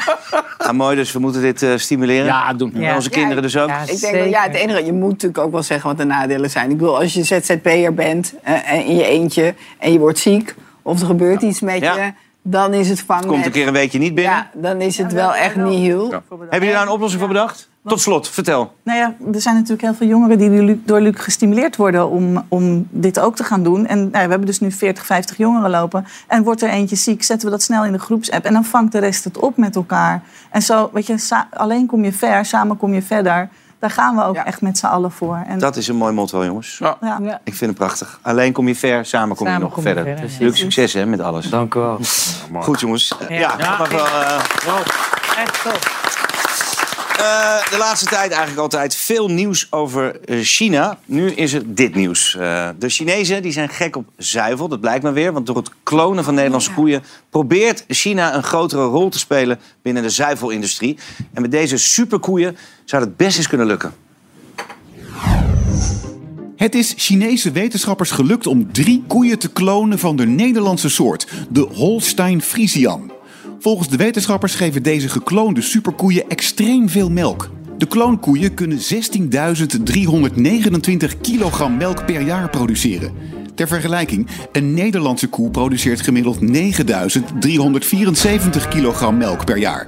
[0.58, 2.25] Ah, mooi, dus we moeten dit eh, stimuleren.
[2.25, 2.73] Ja, doen.
[2.73, 3.69] En onze kinderen dus ook.
[3.86, 6.49] ik denk wel, ja, het enige, je moet natuurlijk ook wel zeggen wat de nadelen
[6.49, 6.69] zijn.
[6.71, 10.56] Ik bedoel, als je ZZP'er bent eh, en in je eentje en je wordt ziek
[10.82, 11.95] of er gebeurt iets met Ja.
[11.95, 13.30] je, dan is het vangnet.
[13.30, 14.34] Komt een keer een weekje niet binnen.
[14.34, 16.10] Ja, dan is het wel echt niet heel.
[16.12, 17.69] Hebben jullie daar een oplossing voor bedacht?
[17.86, 18.73] Tot slot, vertel.
[18.84, 22.88] Nou ja, er zijn natuurlijk heel veel jongeren die door Luc- gestimuleerd worden om, om
[22.89, 23.88] dit ook te gaan doen.
[23.88, 26.06] En nou, ja, we hebben dus nu 40, 50 jongeren lopen.
[26.27, 28.45] En wordt er eentje ziek, zetten we dat snel in de groepsapp.
[28.45, 30.21] En dan vangt de rest het op met elkaar.
[30.49, 33.49] En zo, weet je, alleen kom je ver, samen kom je verder.
[33.82, 35.44] Daar gaan we ook echt met z'n allen voor.
[35.48, 36.78] En, Dat is een mooi motto, jongens.
[36.80, 36.98] ja.
[37.44, 38.20] Ik vind het prachtig.
[38.22, 40.30] Alleen kom je ver, samen kom je nog kom je verder.
[40.39, 41.50] Leuk succes hè, met alles.
[41.50, 42.00] Dank u wel.
[42.60, 43.13] Goed jongens.
[43.30, 43.56] Ja, Ja.
[43.56, 44.06] dat mag wel.
[44.06, 46.01] eh, Echt top.
[47.21, 50.99] Eh, de laatste tijd eigenlijk altijd veel nieuws over eh, China.
[51.05, 52.36] Nu is er dit nieuws.
[52.36, 55.34] Eh, de Chinezen die zijn gek op zuivel, dat blijkt maar weer.
[55.34, 57.03] Want door het klonen van Nederlandse koeien...
[57.29, 60.97] probeert China een grotere rol te spelen binnen de zuivelindustrie.
[61.34, 63.93] En met deze superkoeien zou dat best eens kunnen lukken.
[66.55, 71.67] Het is Chinese wetenschappers gelukt om drie koeien te klonen van de Nederlandse soort, de
[71.73, 73.12] Holstein Friesian.
[73.62, 77.50] Volgens de wetenschappers geven deze gekloonde superkoeien extreem veel melk.
[77.78, 78.84] De kloonkoeien kunnen 16.329
[81.21, 83.13] kilogram melk per jaar produceren.
[83.56, 86.47] Ter vergelijking, een Nederlandse koe produceert gemiddeld 9.374
[88.69, 89.88] kilogram melk per jaar.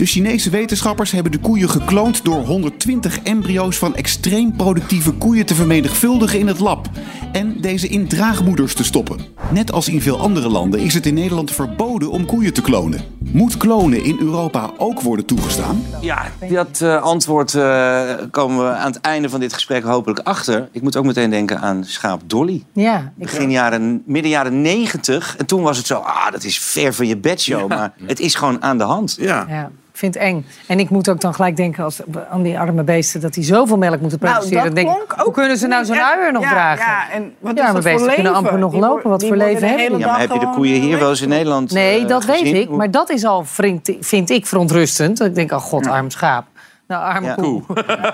[0.00, 5.54] De Chinese wetenschappers hebben de koeien gekloond door 120 embryo's van extreem productieve koeien te
[5.54, 6.88] vermenigvuldigen in het lab.
[7.32, 9.18] En deze in draagmoeders te stoppen.
[9.50, 13.00] Net als in veel andere landen is het in Nederland verboden om koeien te klonen.
[13.18, 15.84] Moet klonen in Europa ook worden toegestaan?
[16.00, 20.68] Ja, dat eh, antwoord eh, komen we aan het einde van dit gesprek hopelijk achter.
[20.72, 22.64] Ik moet ook meteen denken aan schaap Dolly.
[22.72, 25.36] Ja, ik Begin jaren, midden jaren negentig.
[25.36, 27.68] En toen was het zo, ah, dat is ver van je bedshow.
[27.68, 29.16] Maar het is gewoon aan de hand.
[29.18, 29.46] Ja.
[29.48, 30.46] Ja, vind het eng.
[30.66, 33.20] En ik moet ook dan gelijk denken als, aan die arme beesten...
[33.20, 34.64] dat die zoveel melk moeten Nou, produceren.
[34.64, 36.86] dat denk ik, klonk ook hoe kunnen ze nou zo'n uier nog ja, dragen?
[36.86, 38.36] Ja, en wat dat voor beesten kunnen leven?
[38.36, 39.10] amper nog Die lopen.
[39.10, 39.98] Wat die voor leven hebben die?
[39.98, 42.54] Ja, maar heb je de koeien hier wel eens in Nederland Nee, eh, dat weet
[42.54, 42.70] ik.
[42.70, 45.20] Maar dat is al, vind, vind ik, verontrustend.
[45.20, 46.46] Ik denk, oh god, arm schaap.
[46.86, 47.34] Nou, arme Ja.
[47.34, 47.62] koe.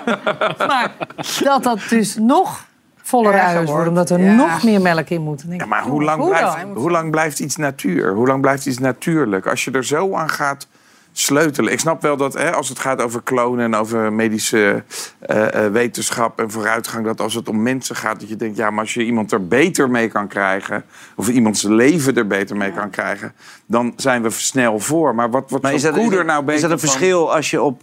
[0.70, 0.92] maar
[1.42, 2.64] dat dat dus nog
[3.02, 3.88] voller uiers wordt...
[3.88, 4.32] omdat er ja.
[4.32, 5.44] nog meer melk in moet.
[5.48, 8.14] Ja, maar hoe oh, lang, blijft, hoe lang blijft iets natuur?
[8.14, 9.46] Hoe lang blijft iets natuurlijk?
[9.46, 10.66] Als je er zo aan gaat
[11.18, 11.72] sleutelen.
[11.72, 14.84] Ik snap wel dat hè, als het gaat over klonen en over medische
[15.20, 18.70] eh, eh, wetenschap en vooruitgang, dat als het om mensen gaat, dat je denkt, ja,
[18.70, 20.84] maar als je iemand er beter mee kan krijgen,
[21.16, 23.32] of iemands leven er beter mee kan krijgen,
[23.66, 25.14] dan zijn we snel voor.
[25.14, 26.88] Maar wat, wat Maar is dat, koe is, er nou is beter dat een van?
[26.88, 27.82] verschil als je op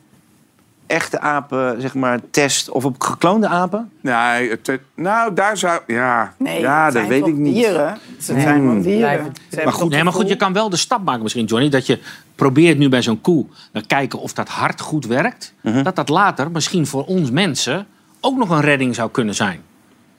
[0.93, 3.91] echte apen zeg maar, test of op gekloonde apen?
[4.01, 5.81] Nee, het, nou, daar zou.
[5.87, 7.53] Ja, Nee, ja dat zijn weet ik niet.
[7.53, 7.97] Dieren.
[8.19, 8.41] Ze Nee.
[8.41, 8.99] zijn gewoon dieren.
[8.99, 9.23] Blijven.
[9.49, 11.69] Hebben Maar goed, nee, maar goed, je kan wel de stap maken misschien, Johnny.
[11.69, 11.99] Dat je
[12.35, 15.53] probeert nu bij zo'n koe te kijken of dat hart goed werkt.
[15.61, 15.83] Mhm.
[15.83, 17.87] Dat dat later misschien voor ons mensen
[18.19, 19.61] ook nog een redding zou kunnen zijn.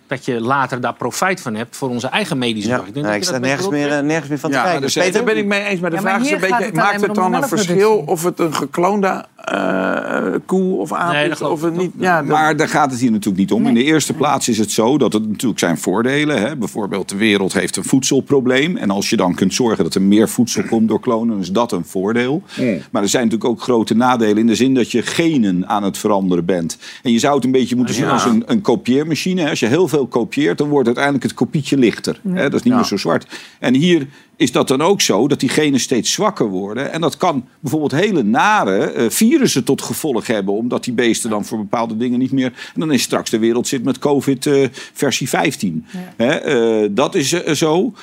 [0.06, 2.90] Dat je later daar profijt van hebt voor onze eigen medische Ja, zorg.
[2.92, 4.62] denk nee, dat ik je sta dat nergens meer, eh, nergens meer van te Ja,
[4.62, 4.80] kijken.
[4.80, 5.12] dus, Peter?
[5.12, 5.80] daar ben ik mee eens.
[5.80, 8.22] Maar de Ja, maar vraag is een beetje: het maakt het dan een verschil of
[8.24, 11.40] het een gekloonde eh, koe of aap Nee, is?
[11.40, 11.90] Of ik het niet?
[11.98, 13.66] Ja, dat- Maar daar gaat het hier natuurlijk niet om.
[13.66, 16.40] In de eerste plaats is het zo dat het natuurlijk zijn voordelen.
[16.40, 16.56] Hè.
[16.56, 18.76] Bijvoorbeeld de wereld heeft een voedselprobleem.
[18.76, 21.72] En als je dan kunt zorgen dat er meer voedsel komt door klonen, is dat
[21.72, 22.42] een voordeel.
[22.90, 25.98] Maar er zijn natuurlijk ook grote nadelen in de zin dat je genen aan het
[25.98, 26.78] veranderen bent.
[27.02, 29.42] En je zou het een beetje moeten zien als een, een kopieermachine.
[29.42, 29.48] hè.
[29.50, 32.20] Als je heel veel kopieert, dan wordt uiteindelijk het kopietje lichter.
[32.28, 32.42] Hè.
[32.42, 32.78] Dat is niet Ja.
[32.78, 33.26] meer zo zwart.
[33.59, 36.92] En hier is dat dan ook zo dat die genen steeds zwakker worden.
[36.92, 41.44] En dat kan bijvoorbeeld hele nare eh, virussen tot gevolg hebben, omdat die beesten dan
[41.44, 42.52] voor bepaalde dingen niet meer.
[42.74, 45.86] En dan is straks de wereld zit met COVID eh, versie 15.
[46.16, 47.94] Hè, eh, dat is zo.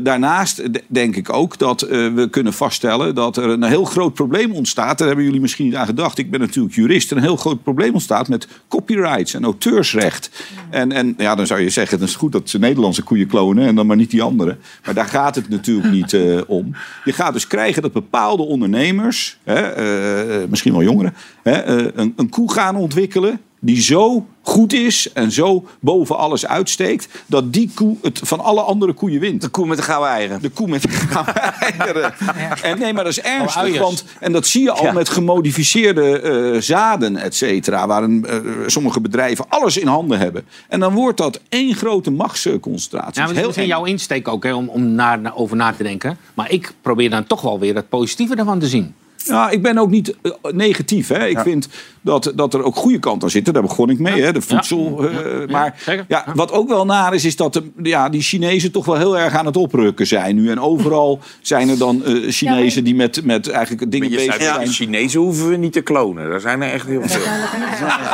[0.00, 4.98] Daarnaast denk ik ook dat we kunnen vaststellen dat er een heel groot probleem ontstaat.
[4.98, 6.18] Daar hebben jullie misschien niet aan gedacht.
[6.18, 7.10] Ik ben natuurlijk jurist.
[7.10, 10.30] Een heel groot probleem ontstaat met copyrights en auteursrecht.
[10.70, 13.66] En, en ja, dan zou je zeggen, het is goed dat ze Nederlandse koeien klonen
[13.66, 14.56] en dan maar niet die andere.
[14.84, 16.74] Maar daar gaat het natuurlijk niet eh, om.
[17.04, 22.12] Je gaat dus krijgen dat bepaalde ondernemers, hè, eh, misschien wel jongeren, hè, eh, een,
[22.16, 27.70] een koe gaan ontwikkelen die zo goed is en zo boven alles uitsteekt, dat die
[27.74, 29.40] koe het van alle andere koeien wint.
[29.40, 30.42] De koe met de gouden eieren.
[30.42, 32.14] De koe met de gouden eieren.
[32.62, 33.62] En nee, maar dat is ernstig.
[33.62, 33.78] uiers.
[33.78, 34.92] Want, en dat zie je al Ja.
[34.92, 37.86] met gemodificeerde eh, zaden, et cetera.
[37.86, 40.44] Waar een, eh, sommige bedrijven alles in handen hebben.
[40.68, 43.20] En dan wordt dat één grote machtsconcentratie.
[43.20, 45.72] Ja, maar dat is misschien jouw insteek ook hè, om, om naar, naar- over na
[45.72, 46.18] te denken.
[46.34, 48.94] Maar ik probeer dan toch wel weer het positieve ervan te zien.
[49.24, 51.08] Ja, ik ben ook niet eh, negatief.
[51.08, 51.26] Hè.
[51.26, 51.68] Ik vind
[52.00, 53.52] dat, dat er ook goede kanten aan zitten.
[53.52, 55.08] Daar begon ik mee, hè, de voedsel.
[55.08, 55.74] eh, maar
[56.08, 59.18] ja, wat ook wel naar is, is dat de, ja, die Chinezen toch wel heel
[59.18, 60.50] erg aan het oprukken zijn nu.
[60.50, 64.64] En overal zijn er dan eh, Chinezen die met, met eigenlijk dingen bezig zijn.
[64.64, 66.30] de Chinezen hoeven we niet te klonen.
[66.30, 67.20] Daar zijn er echt heel veel.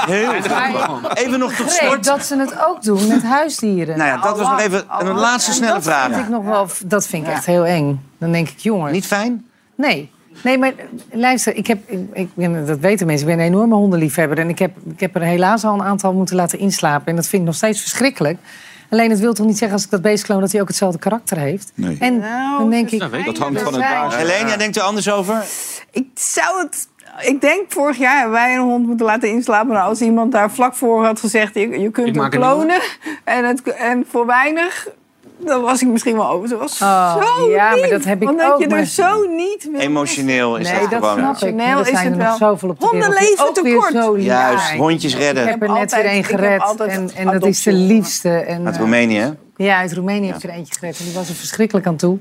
[0.07, 1.11] Heel veel.
[1.15, 2.05] Even nog tot slot.
[2.05, 3.99] dat ze het ook doen met huisdieren.
[3.99, 6.13] Nou ja, dat was nog even een laatste snelle dat vraag.
[6.13, 8.01] Vind ik nog wel, dat vind ik echt heel eng.
[8.19, 8.93] Dan denk ik, jongens.
[8.93, 9.45] Niet fijn?
[9.77, 10.11] Nee.
[10.43, 10.73] Nee, maar
[11.11, 14.39] luister, ik heb, ik, ik ben, dat weten mensen, ik ben een enorme hondenliefhebber.
[14.39, 17.07] En ik heb, ik heb er helaas al een aantal moeten laten inslapen.
[17.07, 18.39] En dat vind ik nog steeds verschrikkelijk.
[18.91, 20.41] Alleen het wil toch niet zeggen als ik dat beest kloon...
[20.41, 21.73] dat hij ook hetzelfde karakter heeft.
[21.75, 21.97] Nee.
[22.01, 22.99] En Nou, dan denk ik...
[23.25, 24.17] Dat hangt van het baas.
[24.17, 25.45] Helene, jij denkt er anders over?
[25.91, 26.89] Ik zou het.
[27.21, 29.73] Ik denk vorig jaar hebben wij een hond moeten laten inslapen.
[29.73, 32.81] Nou, als iemand daar vlak voor had gezegd: je, je Ik kunt hem klonen.
[33.25, 34.89] En, het, en voor weinig.
[35.45, 36.49] Dan was ik misschien wel over.
[36.49, 39.27] Ze was Oh, zo ja, maar dat heb ik Omdat ook, je maar- er zo
[39.37, 41.19] niet wil Emotioneel is Nee, dat dat gewoon.
[41.19, 41.43] snap ik.
[41.43, 42.49] Emotioneel is zijn het er nog wel.
[42.51, 43.93] zoveel op de Honden wereld die leven ook te weer kort.
[43.93, 45.43] zo lief Juist, hondjes redden.
[45.43, 46.81] Ik heb er net altijd- weer één ik heb gered.
[46.81, 48.29] En, en dat is de liefste.
[48.29, 49.31] En, Uit eh, Roemenië, hè?
[49.57, 50.99] Ja, uit Roemenië heeft er eentje gered.
[50.99, 52.19] En die was er verschrikkelijk aan toe.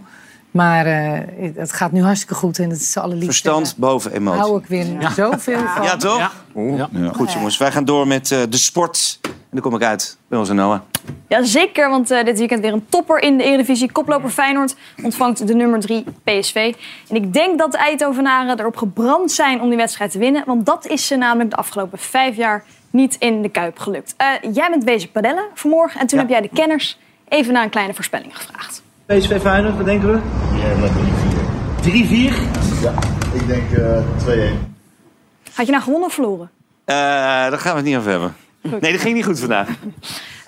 [0.51, 1.19] Maar eh,
[1.55, 2.60] het gaat nu hartstikke goed.
[2.60, 3.25] En het is allerliefste.
[3.49, 4.77] Verstand boven Daar hou emotie.
[4.79, 5.84] ik weer zoveel van.
[5.84, 6.17] Ja, toch?
[6.17, 6.89] Ja.
[6.91, 7.12] Ja.
[7.13, 7.57] Goed, jongens.
[7.57, 9.19] Wij gaan door met eh, de sport.
[9.21, 10.79] En dan kom ik uit bij onze Noah.
[11.32, 13.91] Ja, zeker, want eh, dit weekend weer een topper in de Eredivisie.
[13.91, 16.74] Koploper Feyenoord ontvangt de nummer 3 PSV.
[17.10, 20.44] En ik denk dat de Eindhovenaren erop gebrand zijn om die wedstrijd te winnen.
[20.46, 24.13] Want dat is ze namelijk de afgelopen vijf jaar niet in de Kuip gelukt.
[24.17, 26.00] Eh, jij bent bezig padellen vanmorgen.
[26.00, 28.84] En toen heb jij de kenners even naar een kleine voorspelling gevraagd.
[29.06, 30.20] PSV Feyenoord, wat denken we?
[30.58, 30.91] Ja, met
[31.82, 32.34] 3-4.
[32.82, 32.94] Ja,
[33.34, 34.76] ik denk eh 2-1.
[35.54, 36.50] Had je nou gewonnen of verloren?
[36.86, 38.36] Eh, daar gaan we het niet over hebben.
[38.62, 39.67] Nee, dat ging niet goed vandaag.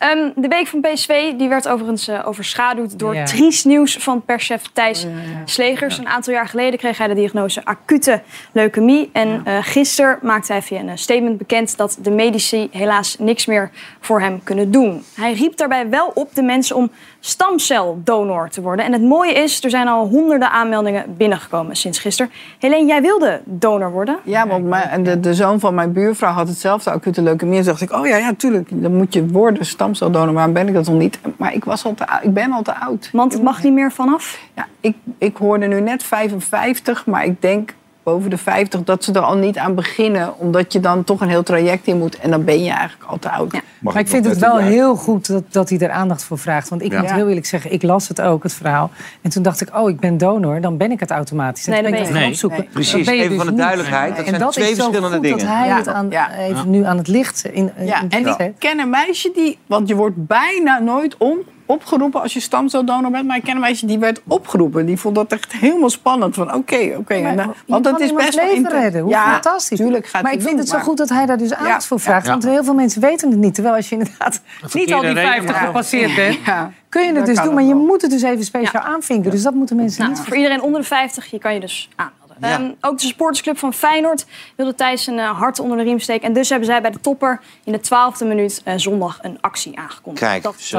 [0.03, 4.61] Ehm, de week van PSV die werd overigens eh, overschaduwd door triest nieuws van perschef
[4.73, 5.05] Thijs
[5.45, 5.97] Slegers.
[5.97, 9.09] Een aantal jaar geleden kreeg hij de diagnose acute leukemie.
[9.13, 13.45] En eh gisteren maakte hij via een eh, statement bekend dat de medici helaas niks
[13.45, 15.03] meer voor hem kunnen doen.
[15.15, 16.91] Hij riep daarbij wel op de mensen om
[17.25, 18.85] stamceldonor te worden.
[18.85, 22.31] En het mooie is, er zijn al honderden aanmeldingen binnengekomen sinds gisteren.
[22.59, 24.17] Helene, jij wilde donor worden?
[24.23, 27.57] Ja, want mijn, en de, de zoon van mijn buurvrouw had hetzelfde acute leukemie.
[27.57, 30.33] En toen dacht ik, oh ja, ja, tuurlijk, dan moet je worden stamceldonor.
[30.33, 31.19] Waarom ben ik dat nog niet?
[31.37, 33.09] Maar ik, was al te, oud- ik ben al te oud.
[33.11, 34.39] Want het mag niet meer vanaf?
[34.55, 39.11] Ja, ik, ik hoorde nu net 55, maar ik denk boven de 50 dat ze
[39.13, 40.37] er al niet aan beginnen.
[40.39, 42.17] Omdat je dan toch een heel traject in moet.
[42.17, 43.61] En dan ben je eigenlijk al te oud.
[43.79, 46.69] Maar ik vind het wel heel goed dat, dat hij er aandacht voor vraagt.
[46.69, 46.99] Want ik Ja.
[47.01, 48.89] moet heel eerlijk zeggen, ik las het ook, het verhaal.
[49.21, 51.65] En toen dacht ik, oh, ik ben donor, dan ben ik het automatisch.
[51.65, 52.59] En Nee, dat ben ik het opzoeken.
[52.59, 52.67] Nee.
[52.73, 55.23] Precies, even dus voor de duidelijkheid, dat en zijn dat twee is zo verschillende goed
[55.25, 55.37] dingen.
[55.39, 55.77] dat hij Ja.
[55.77, 56.35] het aan, Ja.
[56.37, 59.57] even nu aan het licht in, in Ja, en ik ken een meisje die...
[59.65, 61.37] Want je wordt bijna nooit om,
[61.73, 63.27] opgeroepen als je stamceldonor bent.
[63.27, 64.85] Maar ik ken een meisje die werd opgeroepen.
[64.85, 66.35] Die vond dat echt helemaal spannend.
[66.35, 67.13] Van oké, oké.
[67.13, 68.43] Je Want dat is best wel...
[68.45, 69.01] leven inter- redden.
[69.01, 69.77] Hoe Ja, fantastisch.
[69.77, 72.25] tuurlijk gaat maar ik vind het zo goed dat hij daar dus aandacht voor vraagt.
[72.25, 72.31] Ja.
[72.31, 73.53] Want heel veel mensen weten het niet.
[73.53, 74.41] Terwijl als je inderdaad
[74.73, 76.37] niet al die reden, 50 maar- gepasseerd bent...
[76.45, 76.71] Ja.
[76.89, 77.53] kun je het Dat dus doen.
[77.53, 77.83] Maar je wel.
[77.83, 79.31] moet het dus even speciaal aanvinken.
[79.31, 81.89] Dus dat moeten mensen Nou, niet voor iedereen onder de 50 je kan je dus
[81.95, 82.21] aanmelden.
[82.39, 86.27] Ehm, ook de supportersclub van Feyenoord wilde Thijs een eh, hart onder de riem steken.
[86.27, 89.77] En dus hebben zij bij de topper in de twaalfde minuut eh, zondag een actie
[89.79, 90.25] aangekondigd.
[90.25, 90.77] Kijk, dat zo.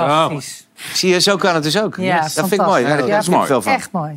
[0.75, 1.97] Zie je, zo kan het dus ook.
[1.97, 2.83] Ja, dat vind ik mooi.
[2.83, 3.73] Ja, Ja, heb ik veel van.
[3.73, 4.17] Echt mooi.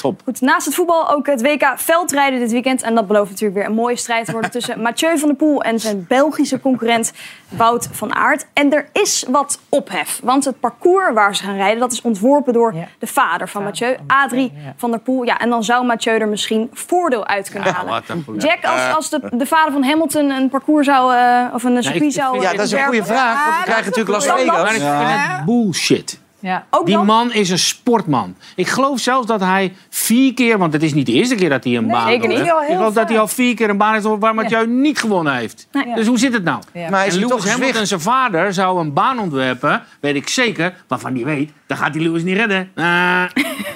[0.00, 0.20] Top.
[0.24, 2.82] Goed, naast het voetbal ook het WK veldrijden dit weekend.
[2.82, 5.62] En dat belooft natuurlijk weer een mooie strijd te worden tussen Mathieu van der Poel
[5.62, 7.12] en zijn Belgische concurrent
[7.56, 8.46] Wout van Aert.
[8.52, 10.20] En er is wat ophef.
[10.22, 12.88] Want het parcours waar ze gaan rijden, dat is ontworpen door Ja.
[12.98, 15.22] de vader van Mathieu, Adrie van der Poel.
[15.22, 18.02] Ja, en dan zou Mathieu er misschien voordeel uit kunnen halen.
[18.38, 22.02] Jack, als, als de, de vader van Hamilton een parcours zou, eh, of een circuit
[22.04, 23.44] ik zou Ja, dat is een goede vraag.
[23.44, 24.24] Want we krijgen natuurlijk Las?
[24.24, 24.62] Vegas.
[24.62, 26.22] Maar ik vind het bullshit.
[26.44, 26.66] Ja.
[26.70, 27.06] Ook Die dan?
[27.06, 28.36] man is een sportman.
[28.56, 31.64] Ik geloof zelfs dat hij vier keer, want het is niet de eerste keer dat
[31.64, 32.40] hij een baan zeker heeft.
[32.42, 35.68] Ik geloof dat hij al vier keer een baan heeft waar Mathieu niet gewonnen heeft.
[35.72, 35.94] Nee.
[35.94, 36.62] Dus hoe zit het nou?
[36.72, 36.90] Ja.
[36.90, 37.88] Maar is en hij Lewis toch Hamilton, zwicht?
[37.88, 42.02] zijn vader, zou een baan ontwerpen, weet ik zeker, waarvan hij weet, dan gaat hij
[42.02, 42.70] Lewis niet redden.
[42.74, 43.22] Eh,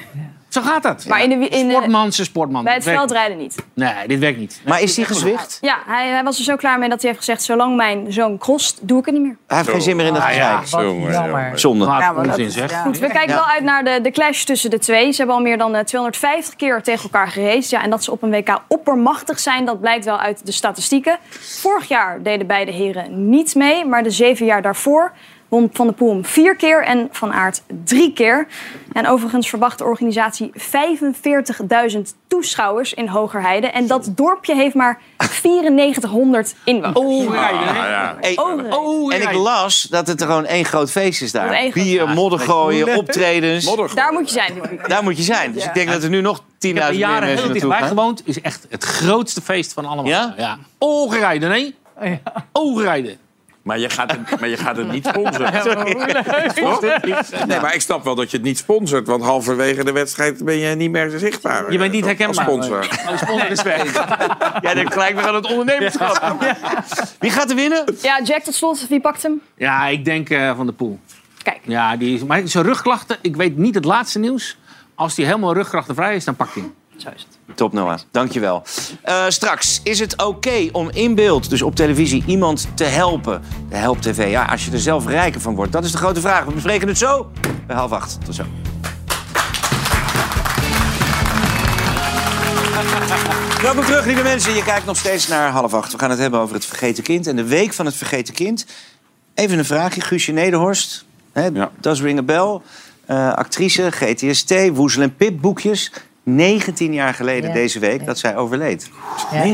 [0.49, 1.05] Zo gaat dat.
[1.09, 2.65] Maar in de, in de, Sportman, ze sportman.
[2.65, 3.55] bij het werkt veldrijden niet.
[3.75, 4.61] Nee, dit werkt niet.
[4.67, 5.59] Maar is die gezwicht?
[5.61, 7.43] Ja, hij, hij was er zo klaar mee dat hij heeft gezegd...
[7.43, 9.37] zolang mijn zoon crost, doe ik het niet meer.
[9.47, 10.59] Hij heeft geen zin meer in de Ah, ja.
[10.59, 10.83] gezeik.
[10.83, 11.59] Jongen, jongen.
[11.59, 11.85] Zonde.
[11.85, 12.67] Ja, maar dat ja.
[12.83, 13.35] Goed, we kijken Ja.
[13.35, 15.11] wel uit naar de, de clash tussen de twee.
[15.13, 17.71] Ze hebben al meer dan eh, 250 keer tegen elkaar geraced.
[17.71, 21.19] Ja, en dat ze op een WK oppermachtig zijn, dat blijkt wel uit de statistieken.
[21.61, 25.13] Vorig jaar deden beide heren niet mee, maar de zeven jaar daarvoor
[25.49, 28.47] won Van der Poel hem vier keer en Van Aert drie keer.
[28.93, 30.53] En overigens verwacht de organisatie
[31.93, 33.67] 45.000 toeschouwers in Hogerheide.
[33.67, 35.01] En dat dorpje heeft maar
[35.43, 37.27] 9400 inwoners.
[37.27, 37.89] Oh, rijden, hè?
[37.89, 38.17] Ja.
[38.71, 41.71] Oh, en ik las dat het er gewoon één groot feest is daar.
[41.73, 42.15] Bier, feest.
[42.15, 43.65] modder gooien, optredens.
[43.65, 44.81] Modder Daar moet je zijn.
[44.87, 45.53] Daar moet je zijn.
[45.53, 47.53] Dus ik denk dat er nu nog 10.000 Ik heb er meer jaren mensen heel
[47.53, 48.23] dichtbij gewoond.
[48.25, 50.05] is echt het grootste feest van allemaal.
[50.05, 50.35] Ja?
[50.37, 50.59] ja.
[50.79, 51.75] Oogrijden, nee?
[52.53, 53.19] Oogrijden.
[53.63, 55.63] Maar je gaat het, maar je gaat het niet sponsoren.
[56.55, 56.81] Toch?
[57.47, 59.07] Nee, maar ik snap wel dat je het niet sponsort.
[59.07, 61.73] Want halverwege de wedstrijd ben je niet meer zichtbaar.
[61.73, 62.47] Je bent niet eh, herkenbaar.
[62.47, 62.89] Als sponsor.
[63.09, 63.95] Oh, sponsor is weg.
[64.61, 66.47] Ja, dan gelijk weer aan het ondernemerschap.
[67.19, 67.85] Wie gaat er winnen?
[68.03, 69.41] Ja, Jack tot slot, wie pakt hem?
[69.57, 70.99] Ja, ik denk eh, Van de Poel.
[71.43, 71.61] Kijk.
[71.63, 74.57] Ja, die is, maar zijn rugklachten, ik weet niet het laatste nieuws.
[74.95, 76.75] Als hij helemaal rugklachtenvrij is, dan pakt hij hem.
[76.99, 77.57] Zo is het.
[77.57, 78.63] Top Noah, dankjewel.
[79.03, 83.43] Eh straks, is het oké om in beeld, dus op televisie, iemand te helpen?
[83.69, 85.73] De Help TV, ja, als je er zelf rijker van wordt.
[85.73, 86.45] Dat is de grote vraag.
[86.45, 87.31] We bespreken het zo
[87.67, 88.19] bij half acht.
[88.25, 88.43] Tot zo.
[93.63, 94.55] Welkom terug, lieve mensen.
[94.55, 95.93] Je kijkt nog steeds naar half acht.
[95.93, 98.67] We gaan het hebben over het vergeten kind en de week van het vergeten kind.
[99.35, 101.05] Even een vraagje, Guusje Nederhorst.
[101.33, 101.71] Hè, Ja.
[101.81, 102.61] Das ring a bell.
[103.07, 105.93] Eh, actrice, GTST, Woezel en Pip boekjes.
[106.35, 107.55] 19 jaar geleden Ja.
[107.55, 108.91] deze week dat zij overleed.
[109.33, 109.45] Ja.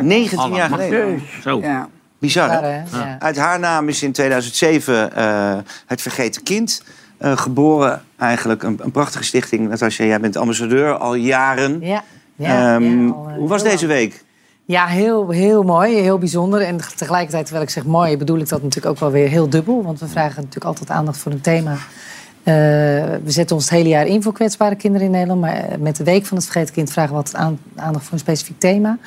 [0.00, 1.22] 19 jaar geleden.
[1.42, 1.60] Zo.
[1.60, 1.88] Ja.
[2.18, 2.82] Bizar, hè?
[3.18, 5.56] Uit haar naam is in 2007 eh,
[5.86, 6.82] het Vergeten Kind
[7.18, 8.02] eh, geboren.
[8.18, 9.68] Eigenlijk een, een prachtige stichting.
[9.68, 11.80] Natasja, jij bent ambassadeur al jaren.
[11.80, 12.02] Ja.
[12.36, 14.24] Ja, Ehm, ja, al, eh, hoe was deze week?
[14.64, 16.60] Ja, heel, heel mooi, heel bijzonder.
[16.60, 19.82] En tegelijkertijd, terwijl ik zeg mooi, bedoel ik dat natuurlijk ook wel weer heel dubbel.
[19.82, 21.76] Want we vragen natuurlijk altijd aandacht voor een thema.
[22.44, 22.54] Eh,
[23.24, 25.40] we zetten ons het hele jaar in voor kwetsbare kinderen in Nederland.
[25.40, 28.12] Maar eh, met de Week van het Vergeten Kind vragen we altijd aan- aandacht voor
[28.12, 28.98] een specifiek thema.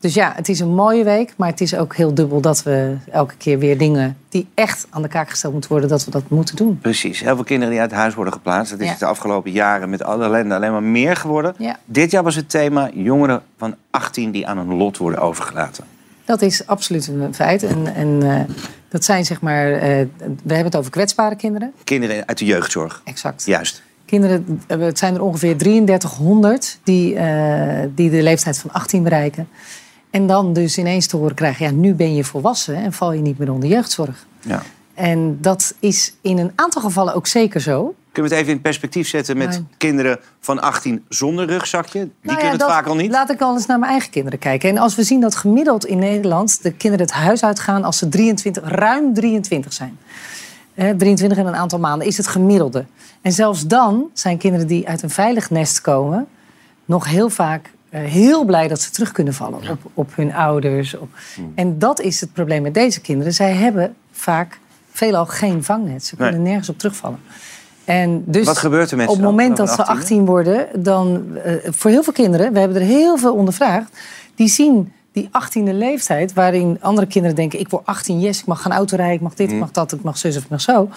[0.00, 1.34] Dus ja, het is een mooie week.
[1.36, 5.02] Maar het is ook heel dubbel dat we elke keer weer dingen die echt aan
[5.02, 6.78] de kaak gesteld moeten worden, dat we dat moeten doen.
[6.78, 8.70] Precies, heel veel kinderen die uit huis worden geplaatst.
[8.70, 8.94] Dat is Ja.
[8.98, 11.54] de afgelopen jaren met alle ellende alleen maar meer geworden.
[11.58, 11.76] Ja.
[11.84, 15.84] Dit jaar was het thema jongeren van 18 die aan hun lot worden overgelaten.
[16.32, 17.62] Dat is absoluut een feit.
[17.62, 18.54] En, en eh,
[18.88, 21.72] dat zijn zeg maar, eh, we hebben het over kwetsbare kinderen.
[21.84, 23.00] Kinderen uit de jeugdzorg.
[23.04, 23.44] Exact.
[23.46, 23.82] Juist.
[24.04, 27.14] Kinderen, eh, het zijn er ongeveer 3300 die,
[27.94, 29.48] die de leeftijd van 18 bereiken.
[30.10, 33.20] En dan dus ineens te horen krijgen, ja, nu ben je volwassen en val je
[33.20, 34.26] niet meer onder jeugdzorg.
[34.40, 34.62] Ja.
[34.94, 37.94] En dat is in een aantal gevallen ook zeker zo.
[38.12, 39.64] Kunnen we het even in perspectief zetten met Nee.
[39.76, 41.98] kinderen van 18 zonder rugzakje?
[42.00, 43.10] Die Nou ja, kunnen het dat- vaak al niet.
[43.10, 44.68] Laat ik al eens naar mijn eigen kinderen kijken.
[44.70, 48.08] En als we zien dat gemiddeld in Nederland de kinderen het huis uitgaan als ze
[48.08, 49.98] 23, ruim 23 zijn.
[50.74, 52.84] Eh, 23 in een aantal maanden is het gemiddelde.
[53.20, 56.26] En zelfs dan zijn kinderen die uit een veilig nest komen
[56.84, 60.96] nog heel vaak eh, heel blij dat ze terug kunnen vallen op, op hun ouders.
[60.98, 61.08] Op...
[61.34, 61.52] Hmm.
[61.54, 63.34] En dat is het probleem met deze kinderen.
[63.34, 64.58] Zij hebben vaak
[64.92, 66.04] veelal geen vangnet.
[66.04, 66.42] Ze kunnen Nee.
[66.48, 67.18] nergens op terugvallen.
[67.84, 69.96] En dus Wat gebeurt er met op het moment dat ze 18?
[69.96, 73.98] 18 worden, dan eh, voor heel veel kinderen, we hebben er heel veel ondervraagd,
[74.34, 78.62] die zien die 18e leeftijd, waarin andere kinderen denken: ik word 18, yes, ik mag
[78.62, 80.88] gaan autorijden, ik mag dit, ik mag dat, ik mag zus of ik mag zo.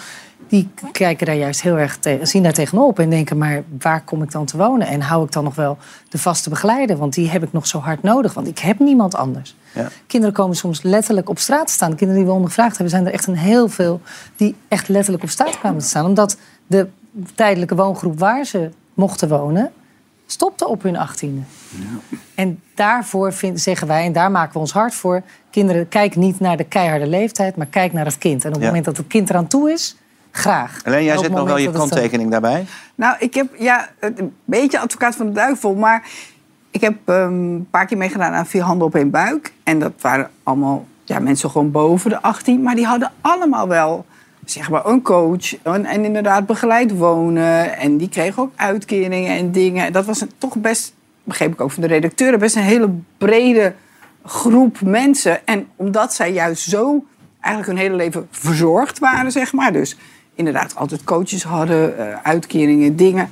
[0.48, 4.22] Die kijken daar juist heel erg tegen, zien daar tegenop en denken: maar waar kom
[4.22, 4.86] ik dan te wonen?
[4.86, 6.96] En hou ik dan nog wel de vaste begeleider?
[6.96, 9.56] Want die heb ik nog zo hard nodig, want ik heb niemand anders.
[9.74, 9.88] Ja.
[10.06, 11.90] Kinderen komen soms letterlijk op straat te staan.
[11.90, 14.00] De kinderen die we ondervraagd hebben, zijn er echt een heel veel
[14.36, 16.04] die echt letterlijk op straat kwamen te staan.
[16.04, 16.88] Omdat de
[17.34, 19.72] tijdelijke woongroep waar ze mochten wonen,
[20.26, 21.40] stopte op hun achttiende.
[22.34, 25.22] En daarvoor vind, zeggen wij, en daar maken we ons hard voor...
[25.50, 28.42] kinderen, kijk niet naar de keiharde leeftijd, maar kijk naar het kind.
[28.42, 28.68] En op het Ja.
[28.68, 29.96] moment dat het kind eraan toe is,
[30.30, 30.80] graag.
[30.84, 32.66] Alleen jij zet nog wel je het, kanttekening daarbij.
[32.94, 36.08] Nou, ik heb ja, een beetje advocaat van de duivel, maar
[36.70, 39.52] ik heb ehm, een paar keer meegedaan aan vier handen op één buik.
[39.62, 44.06] En dat waren allemaal ja, mensen gewoon boven de 18, maar die hadden allemaal wel
[44.50, 47.78] zeg maar een coach en, en inderdaad begeleid wonen.
[47.78, 49.92] En die kregen ook uitkeringen en dingen.
[49.92, 53.74] Dat was een, toch best, begreep ik ook van de redacteuren, best een hele brede
[54.24, 55.46] groep mensen.
[55.46, 57.04] En omdat zij juist zo
[57.40, 59.72] eigenlijk hun hele leven verzorgd waren, zeg maar.
[59.72, 59.96] Dus
[60.34, 63.28] inderdaad altijd coaches hadden, eh, uitkeringen, dingen.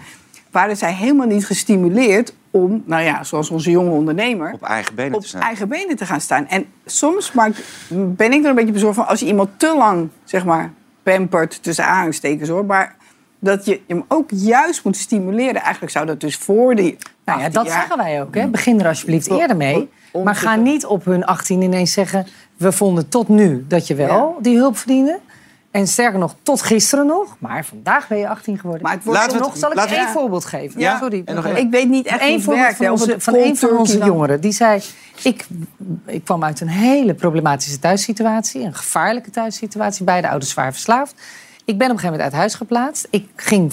[0.51, 4.53] Waren zij helemaal niet gestimuleerd om, nou ja, zoals onze jonge ondernemer...
[4.53, 5.41] Op eigen benen op te staan.
[5.41, 6.49] eigen benen te gaan staan.
[6.49, 7.55] En soms maak,
[7.89, 9.07] ben ik er een beetje bezorgd van...
[9.07, 10.73] als je iemand te lang, zeg maar,
[11.05, 12.65] pampert, tussen aanhalingstekens hoor...
[12.65, 12.97] maar
[13.39, 15.63] dat je hem ook juist moet stimuleren.
[15.63, 16.97] Eigenlijk zou dat dus voor die.
[17.25, 18.35] Nou ja, 18 dat jaar- zeggen wij ook.
[18.35, 18.47] Hè.
[18.47, 19.89] Begin er alsjeblieft eerder mee.
[20.25, 22.27] Maar ga niet op hun 18 ineens zeggen...
[22.57, 25.19] we vonden tot nu dat je wel die hulp verdiende.
[25.75, 27.37] En sterker nog, tot gisteren nog.
[27.39, 28.83] Maar vandaag ben je 18 geworden.
[28.83, 30.13] Maar wordt laten we ook nog, zal ik één Ja.
[30.13, 30.81] voorbeeld geven?
[30.81, 30.99] Ja.
[30.99, 31.23] Sorry.
[31.25, 33.77] En nog Ik weet niet echt het voorbeeld werkt, van onze, het van een van
[33.77, 34.41] onze jongeren.
[34.41, 34.83] Die zei,
[35.23, 35.47] ik,
[36.07, 38.63] ik kwam uit een hele problematische thuissituatie.
[38.63, 40.05] Een gevaarlijke thuissituatie.
[40.05, 41.15] Beide ouders zwaar verslaafd.
[41.65, 43.07] Ik ben op een gegeven moment uit huis geplaatst.
[43.11, 43.73] Ik ging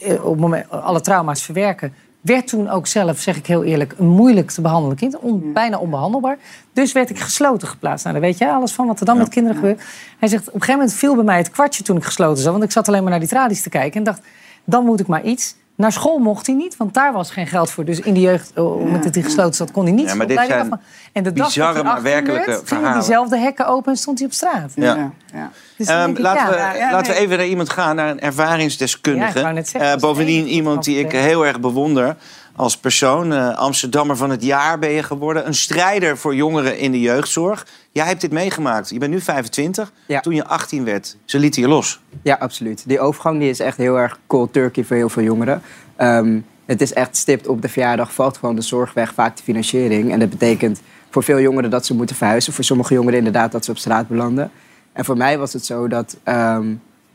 [0.00, 1.94] eh, op het moment alle trauma's verwerken.
[2.22, 5.18] Werd toen ook zelf, zeg ik heel eerlijk, een moeilijk te behandelen kind.
[5.18, 6.38] On- bijna onbehandelbaar.
[6.72, 8.04] Dus werd ik gesloten geplaatst.
[8.04, 9.82] Nou, dan weet jij alles van wat er dan met kinderen gebeurt.
[10.18, 12.52] Hij zegt, op een gegeven moment viel bij mij het kwartje toen ik gesloten zat.
[12.52, 13.98] Want ik zat alleen maar naar die tralies te kijken.
[13.98, 14.20] En dacht,
[14.64, 15.54] dan moet ik maar iets.
[15.82, 17.84] Naar school mocht hij niet, want daar was geen geld voor.
[17.84, 20.26] Dus in de jeugd, oh, op het hij gesloten zat, kon hij niet Ja, maar
[20.26, 20.84] dit zijn afmaken.
[21.12, 22.92] En de bizarre, hij maar 18 werkelijke werd, verhalen.
[22.92, 24.72] diezelfde hekken open en stond hij op straat.
[24.74, 24.94] Ja.
[24.94, 25.50] Dan
[25.86, 26.50] Ehm, ik, laten ja.
[26.50, 29.30] we, Ja, ja, laten we even naar iemand gaan, naar een ervaringsdeskundige.
[29.32, 32.16] Ja, ik wou net zeggen, Eh, bovendien iemand die ik heel erg bewonder
[32.56, 33.32] als persoon.
[33.32, 35.46] Eh, Amsterdammer van het jaar ben je geworden.
[35.46, 37.66] Een strijder voor jongeren in de jeugdzorg.
[37.92, 38.90] Jij hebt dit meegemaakt.
[38.90, 39.92] Je bent nu 25.
[40.20, 42.00] Toen je 18 werd, ze lieten je los.
[42.22, 42.82] Ja, absoluut.
[42.86, 45.62] Die overgang die is echt heel erg cold turkey voor heel veel jongeren.
[45.96, 49.42] Ehm, het is echt stipt op de verjaardag valt gewoon de zorg weg, vaak de
[49.42, 50.12] financiering.
[50.12, 50.80] En dat betekent
[51.10, 52.52] voor veel jongeren dat ze moeten verhuizen.
[52.52, 54.50] Voor sommige jongeren inderdaad dat ze op straat belanden.
[54.92, 56.74] En voor mij was het zo dat ehm,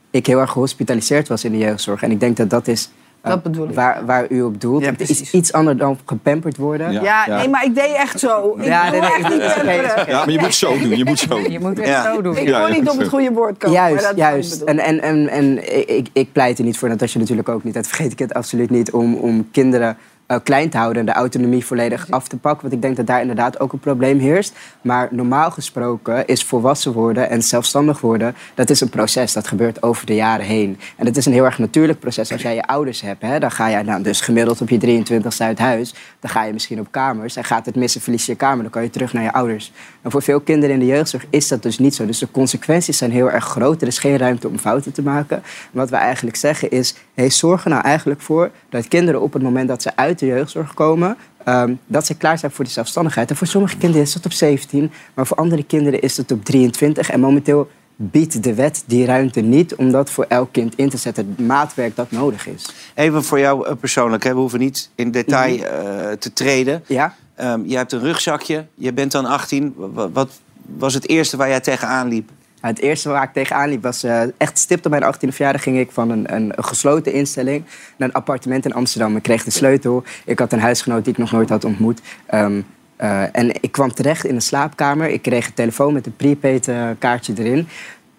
[0.09, 2.03] ik heel erg gehospitaliseerd was in de jeugdzorg.
[2.03, 2.89] En ik denk dat dat is
[3.27, 3.75] Dat bedoel ik.
[3.75, 4.85] waar, waar u op doelt.
[4.85, 6.91] het is iets anders dan gepamperd worden.
[6.91, 8.55] Ja, nee, maar ik deed echt zo.
[8.57, 10.07] Ik Ja, nee, echt niet pamperen.
[10.07, 10.97] Ja, maar je moet zo doen.
[10.97, 11.51] Je moet zo doen.
[11.51, 12.13] Je moet echt Ja.
[12.13, 12.37] zo doen.
[12.37, 13.77] Ik kon niet op het goede woord komen.
[13.79, 14.59] maar Juist, dat juist.
[14.65, 14.67] bedoel.
[14.67, 17.73] En, en, en, en ik, ik pleit er niet voor, Natasja natuurlijk ook niet.
[17.73, 19.97] Dat vergeet ik het absoluut niet, om, om kinderen
[20.27, 22.61] eh, klein te houden en de autonomie volledig af te pakken.
[22.61, 24.55] Want ik denk dat daar inderdaad ook een probleem heerst.
[24.81, 29.33] Maar normaal gesproken is volwassen worden en zelfstandig worden, dat is een proces.
[29.33, 30.79] Dat gebeurt over de jaren heen.
[30.95, 32.31] En dat is een heel erg natuurlijk proces.
[32.31, 35.37] Als jij je ouders hebt, hè, dan ga jij nou, dus gemiddeld op je 23ste
[35.37, 35.93] uit huis.
[36.19, 37.35] Dan ga je misschien op kamers.
[37.35, 38.61] En gaat het missen, verlies je je kamer.
[38.61, 39.71] Dan kan je terug naar je ouders.
[40.01, 42.05] En voor veel kinderen in de jeugdzorg is dat dus niet zo.
[42.05, 43.81] Dus de consequenties zijn heel erg groot.
[43.81, 45.37] Er is geen ruimte om fouten te maken.
[45.37, 49.33] En wat we eigenlijk zeggen is, hey, zorg er nou eigenlijk voor dat kinderen op
[49.33, 52.73] het moment dat ze uit de jeugdzorg komen, ehm, dat ze klaar zijn voor die
[52.73, 53.29] zelfstandigheid.
[53.29, 56.45] En voor sommige kinderen is dat op 17, maar voor andere kinderen is het op
[56.45, 57.09] 23.
[57.09, 60.97] En momenteel biedt de wet die ruimte niet om dat voor elk kind in te
[60.97, 61.33] zetten.
[61.37, 62.69] Het maatwerk dat nodig is.
[62.95, 64.33] Even voor jou eh, persoonlijk, hè.
[64.33, 65.63] we hoeven niet in detail Mhm.
[65.65, 66.83] eh, te treden.
[66.87, 67.15] Ja.
[67.35, 69.73] Ehm, je hebt een rugzakje, je bent dan 18.
[69.77, 70.29] Wa- Wat
[70.77, 72.29] was het eerste waar jij tegenaan liep?
[72.61, 75.79] Het eerste waar ik tegenaan liep was eh, echt stipt op mijn 18e verjaardag ging
[75.79, 77.63] ik van een, een, een gesloten instelling
[77.97, 79.15] naar een appartement in Amsterdam.
[79.15, 80.03] Ik kreeg de sleutel.
[80.25, 82.01] Ik had een huisgenoot die ik nog nooit had ontmoet.
[82.25, 82.61] Ehm,
[82.95, 85.09] eh, en ik kwam terecht in de slaapkamer.
[85.09, 87.67] Ik kreeg een telefoon met een prepaid eh, kaartje erin.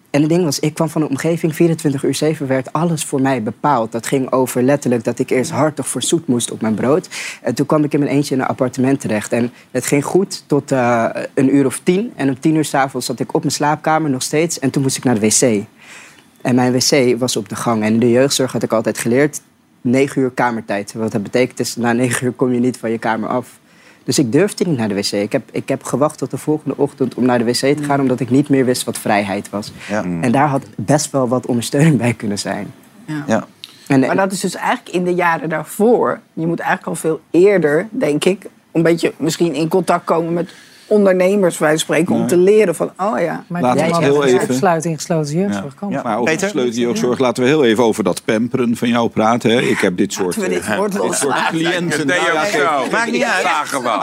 [0.09, 3.21] En het ding was, ik kwam van een omgeving, 24 uur 7 werd alles voor
[3.21, 3.91] mij bepaald.
[3.91, 7.09] Dat ging over letterlijk dat ik eerst hartig voor zoet moest op mijn brood.
[7.41, 9.31] En toen kwam ik in mijn eentje in een appartement terecht.
[9.31, 12.13] En het ging goed tot eh, een uur of tien.
[12.15, 14.59] En om tien uur s'avonds zat ik op mijn slaapkamer nog steeds.
[14.59, 15.65] En toen moest ik naar de wc.
[16.41, 17.83] En mijn wc was op de gang.
[17.83, 19.41] En in de jeugdzorg had ik altijd geleerd,
[19.81, 20.93] 9 uur kamertijd.
[20.93, 23.59] Wat dat betekent is, na 9 uur kom je niet van je kamer af.
[24.09, 25.11] Dus ik durfde niet naar de wc.
[25.11, 27.99] Ik heb, ik heb gewacht tot de volgende ochtend om naar de wc te gaan...
[27.99, 29.71] omdat ik niet meer wist wat vrijheid was.
[29.89, 30.03] Ja.
[30.03, 32.73] En daar had best wel wat ondersteuning bij kunnen zijn.
[33.27, 33.45] Ja.
[33.87, 36.19] En, Maar dat is dus eigenlijk in de jaren daarvoor.
[36.33, 40.53] Je moet eigenlijk al veel eerder, denk ik, een beetje misschien in contact komen met
[40.89, 42.27] ondernemers, wij spreken, om Nee.
[42.27, 43.43] te leren van, oh ja.
[43.47, 45.91] Maar Laten we heel even- opsluiting gesloten jeugdzorg kan.
[46.03, 49.51] Maar over gesloten jeugdzorg laten we heel even over dat pamperen van jou praten.
[49.51, 49.61] Hè.
[49.61, 52.07] Ik heb dit soort, we dit eh, dit soort cliënten.
[52.07, 52.19] Nou
[52.51, 52.87] zo.
[52.91, 53.45] Maakt niet uit.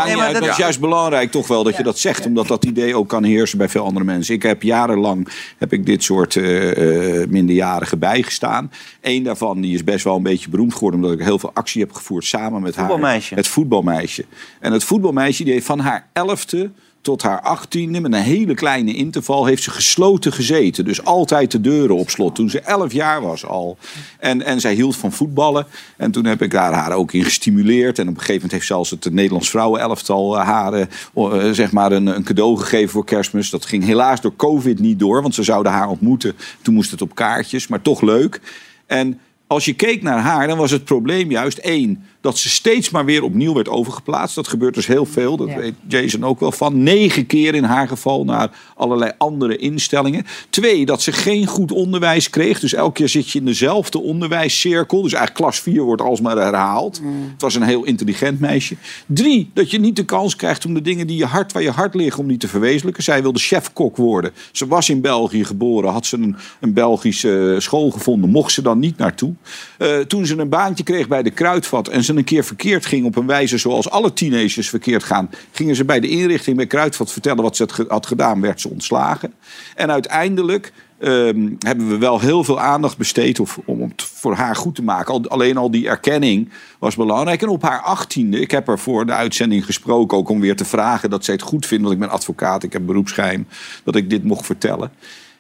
[0.07, 2.27] Nee, maar dat- is juist belangrijk toch wel dat je dat zegt.
[2.27, 4.35] Omdat dat idee ook kan heersen bij veel andere mensen.
[4.35, 5.29] Ik heb jarenlang
[5.59, 8.71] heb ik dit soort eh, eh, minderjarigen bijgestaan.
[9.01, 11.01] Eén daarvan die is best wel een beetje beroemd geworden.
[11.01, 12.87] Omdat ik heel veel actie heb gevoerd samen met haar.
[12.87, 13.35] Voetbalmeisje.
[13.35, 14.25] Het voetbalmeisje.
[14.61, 16.71] En het voetbalmeisje die heeft van haar elfde
[17.07, 20.85] tot haar achttiende, met een hele kleine interval, heeft ze gesloten gezeten.
[20.85, 22.35] Dus altijd de deuren op slot.
[22.35, 23.79] Toen ze elf jaar was al.
[24.19, 25.67] En, en zij hield van voetballen.
[25.97, 27.99] En toen heb ik daar haar ook in gestimuleerd.
[27.99, 31.73] En op een gegeven moment heeft zelfs het Nederlands vrouwenelftal eh, haar eh, eh, zeg
[31.73, 33.51] maar een, een cadeau gegeven voor kerstmis.
[33.51, 36.35] Dat ging helaas door COVID niet door, want ze zouden haar ontmoeten.
[36.63, 38.41] Toen moest het op kaartjes, maar toch leuk.
[38.87, 42.05] En als je keek naar haar, dan was het probleem juist één...
[42.21, 44.35] dat ze steeds maar weer opnieuw werd overgeplaatst.
[44.35, 46.83] Dat gebeurt dus heel veel, dat weet Jason ook wel van.
[46.83, 50.27] Negen keer in haar geval naar allerlei andere instellingen.
[50.51, 52.61] Twee, dat ze geen goed onderwijs kreeg.
[52.61, 55.03] Dus elke keer zit je in dezelfde onderwijscirkel.
[55.03, 57.01] Dus eigenlijk klas 4 wordt alsmaar herhaald.
[57.33, 58.77] Het was een heel intelligent meisje.
[59.07, 61.71] Drie, dat je niet de kans krijgt om de dingen die je hart, waar je
[61.71, 63.03] hart liggen, om die te verwezenlijken.
[63.03, 64.33] Zij wilde chefkok worden.
[64.53, 68.79] Ze was in België geboren, had ze een, een Belgische school gevonden, mocht ze dan
[68.79, 69.35] niet naartoe.
[69.79, 73.07] Eh, toen ze een baantje kreeg bij de Kruidvat en ze een keer verkeerd ging
[73.07, 77.13] op een wijze zoals alle teenagers verkeerd gaan, gingen ze bij de inrichting bij Kruidvat
[77.13, 79.33] vertellen wat ze had ge- had gedaan, werd ze ontslagen.
[79.75, 84.57] En uiteindelijk ehm, hebben we wel heel veel aandacht besteed of, om het voor haar
[84.57, 85.15] goed te maken.
[85.15, 87.43] Al, alleen al die erkenning was belangrijk.
[87.43, 90.19] En op haar achttiende, ik heb er voor de uitzending gesproken...
[90.19, 91.83] ook om weer te vragen dat zij het goed vindt...
[91.83, 93.47] want ik ben advocaat, ik heb beroepsgeheim...
[93.85, 94.91] dat ik dit mocht vertellen.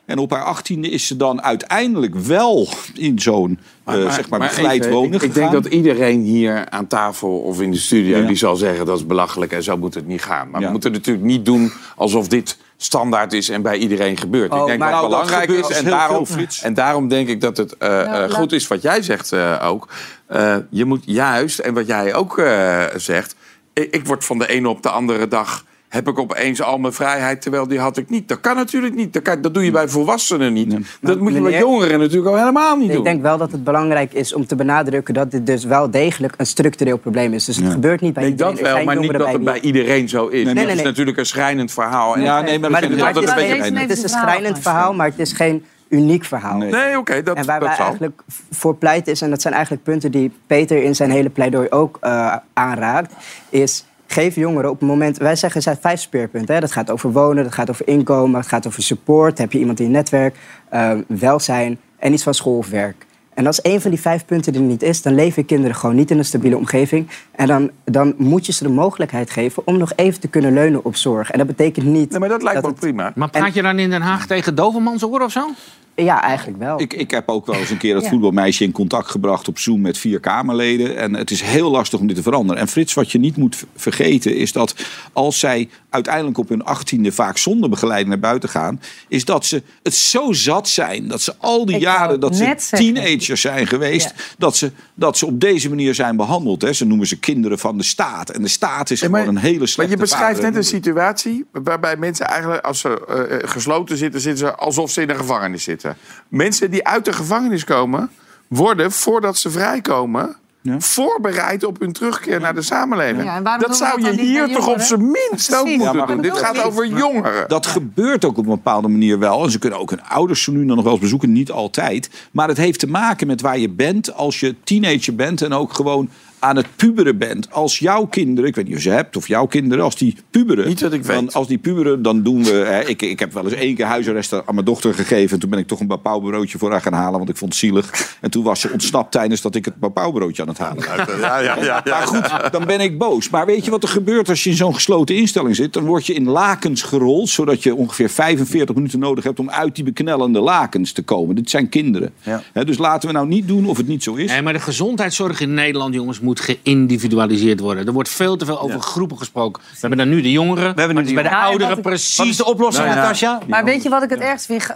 [0.07, 4.81] En op haar achttiende is ze dan uiteindelijk wel in zo'n eh, zeg maar, begeleid
[4.81, 8.19] even, wonen ik, ik denk dat iedereen hier aan tafel of in de studio...
[8.19, 8.27] Ja.
[8.27, 10.51] die zal zeggen dat is belachelijk en zo moet het niet gaan.
[10.51, 10.67] Maar Ja.
[10.67, 14.53] we moeten natuurlijk niet doen alsof dit standaard is en bij iedereen gebeurt.
[14.53, 16.27] Oh, ik denk maar wat nou, dat belangrijk is en daarom,
[16.63, 19.63] en daarom denk ik dat het eh, eh, laat- goed is wat jij zegt eh,
[19.65, 19.89] ook.
[20.27, 23.35] Eh, je moet juist, en wat jij ook eh, zegt...
[23.73, 25.65] Ik, ik word van de ene op de andere dag...
[25.89, 28.29] heb ik opeens al mijn vrijheid, terwijl die had ik niet.
[28.29, 29.13] Dat kan natuurlijk niet.
[29.13, 30.77] Dat, kan, dat doe je bij volwassenen niet.
[31.01, 33.05] Dat moet je bij jongeren natuurlijk al helemaal niet Ik doen.
[33.05, 36.47] denk wel dat het belangrijk is om te benadrukken dat dit dus wel degelijk een
[36.47, 37.45] structureel probleem is.
[37.45, 37.71] Dus het Ja.
[37.71, 38.55] gebeurt niet bij Nee, iedereen.
[38.55, 40.45] dat wel, maar niet dat het bij iedereen zo is.
[40.45, 40.85] Nee, dat nee, is nee.
[40.85, 42.15] natuurlijk een schrijnend verhaal.
[42.17, 44.09] En Ja, nee, maar het, ik maar het altijd is een beetje het is een
[44.09, 46.57] schrijnend verhaal, maar het is geen uniek verhaal.
[46.59, 47.87] Nee, oké, dat, en waar dat wij zal.
[47.87, 51.69] eigenlijk voor pleit is, en dat zijn eigenlijk punten die Peter in zijn hele pleidooi
[51.71, 53.13] ook eh, aanraakt,
[53.51, 55.17] is geef jongeren op het moment...
[55.17, 56.55] Wij zeggen, er zijn vijf speerpunten.
[56.55, 56.61] Hè?
[56.61, 59.39] Dat gaat over wonen, dat gaat over inkomen, dat gaat over support.
[59.39, 60.37] Heb je iemand in je netwerk,
[60.69, 63.07] eh, welzijn en iets van school of werk.
[63.37, 66.11] En als één van die vijf punten er niet is, dan leven kinderen gewoon niet
[66.11, 67.09] in een stabiele omgeving.
[67.33, 70.85] En dan, dan moet je ze de mogelijkheid geven om nog even te kunnen leunen
[70.85, 71.31] op zorg.
[71.31, 72.11] En dat betekent niet.
[72.11, 73.13] Nee, maar dat lijkt me prima.
[73.15, 75.49] Maar praat je dan in Den Haag tegen Dovermans oor of zo?
[75.97, 76.81] Ja, eigenlijk wel.
[76.81, 78.09] Ik, ik heb ook wel eens een keer dat Ja.
[78.09, 80.97] voetbalmeisje in contact gebracht op Zoom met vier Kamerleden.
[80.97, 82.63] En het is heel lastig om dit te veranderen.
[82.63, 84.75] En Frits, wat je niet moet vergeten is dat
[85.13, 89.63] als zij uiteindelijk op hun achttiende vaak zonder begeleiding naar buiten gaan, is dat ze
[89.83, 94.35] het zo zat zijn dat ze al die Ik jaren dat ze teenagers zijn geweest,
[94.39, 96.63] dat, ze, dat ze op deze manier zijn behandeld.
[96.63, 96.73] Hè.
[96.73, 98.31] Ze noemen ze kinderen van de staat.
[98.31, 101.97] En de staat is gewoon een hele slechte Maar je beschrijft net een situatie waarbij
[101.97, 105.85] mensen eigenlijk, als ze eh, gesloten zitten, zitten ze alsof ze in een gevangenis zitten.
[106.29, 108.11] Mensen die uit de gevangenis komen,
[108.47, 110.37] worden voordat ze vrijkomen.
[110.79, 113.25] Voorbereid op hun terugkeer naar de samenleving.
[113.25, 116.21] Ja, dat zou je hier toch op zijn minst ook moeten Ja, maar doen.
[116.21, 117.49] Dit gaat over jongeren.
[117.49, 119.45] Dat gebeurt ook op een bepaalde manier wel.
[119.45, 121.33] En ze kunnen ook hun ouders nu dan nog wel eens bezoeken.
[121.33, 122.11] Niet altijd.
[122.31, 125.43] Maar het heeft te maken met waar je bent als je teenager bent.
[125.43, 126.09] En ook gewoon
[126.47, 127.53] aan het puberen bent.
[127.53, 130.17] Als jouw kinderen, ik weet niet of je ze hebt, of jouw kinderen, als die
[130.31, 130.69] puberen.
[130.69, 132.51] Niet dat ik Dan, als die puberen, dan doen we.
[132.51, 135.35] Hè, ik, ik heb wel eens één keer huisarrest aan mijn dochter gegeven.
[135.35, 137.19] En toen ben ik toch een bapauwbroodje voor haar gaan halen.
[137.19, 138.17] Want ik vond het zielig.
[138.21, 141.19] En toen was ze ontsnapt tijdens dat ik het bapauwbroodje aan het halen was.
[141.21, 141.83] Ja, ja, ja, ja.
[141.85, 143.31] Maar goed, dan ben ik boos.
[143.31, 145.73] Maar weet je wat er gebeurt als je in zo'n gesloten instelling zit?
[145.73, 149.75] Dan word je in lakens gerold, zodat je ongeveer 45 minuten nodig hebt om uit
[149.75, 151.35] die beknellende lakens te komen.
[151.35, 152.13] Dit zijn kinderen.
[152.53, 154.31] Hè, dus laten we nou niet doen of het niet zo is.
[154.31, 157.87] Nee, maar de gezondheidszorg in Nederland, jongens, moet geïndividualiseerd worden.
[157.87, 159.63] Er wordt veel te veel over groepen gesproken.
[159.71, 161.39] We hebben dan nu de jongeren, we hebben nu bij de de jongeren.
[161.51, 162.17] ouderen precies...
[162.17, 163.03] wat is de oplossing, Nou ja.
[163.03, 163.41] Natasja?
[163.49, 164.67] Maar weet je wat ik het ergst vind?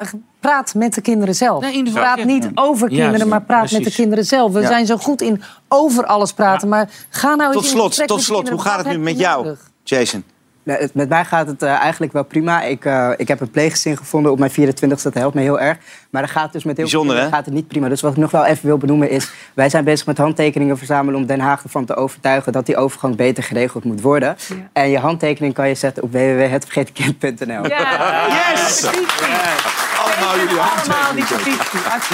[0.41, 1.65] Praat met de kinderen zelf.
[1.65, 2.51] individueel, praat niet Ja.
[2.55, 4.53] over kinderen, maar praat met de kinderen zelf.
[4.53, 4.67] We Ja.
[4.67, 6.69] zijn zo goed in over alles praten.
[6.69, 8.49] Maar ga nou eens Tot in slot, gesprek tot met de slot.
[8.49, 9.71] Hoe gaat het nu met jou, nodig?
[9.85, 10.25] Jason?
[10.93, 12.63] Met mij gaat het eh, eigenlijk wel prima.
[12.63, 15.79] Ik, eh, ik heb een pleeggezin gevonden op mijn 24 Dat helpt me heel erg.
[16.11, 17.31] Maar dat gaat dus met heel Bijzonder, veel hè?
[17.31, 17.89] gaat het niet prima.
[17.89, 19.31] Dus wat ik nog wel even wil benoemen is...
[19.55, 21.21] wij zijn bezig met handtekeningen verzamelen...
[21.21, 24.37] om Den Haag ervan te overtuigen dat die overgang beter geregeld moet worden.
[24.73, 27.67] En je handtekening kan je zetten op www.hetvergetenkind.nl.
[27.67, 28.89] Yes!
[30.11, 31.61] Allemaal jullie handtekeningen.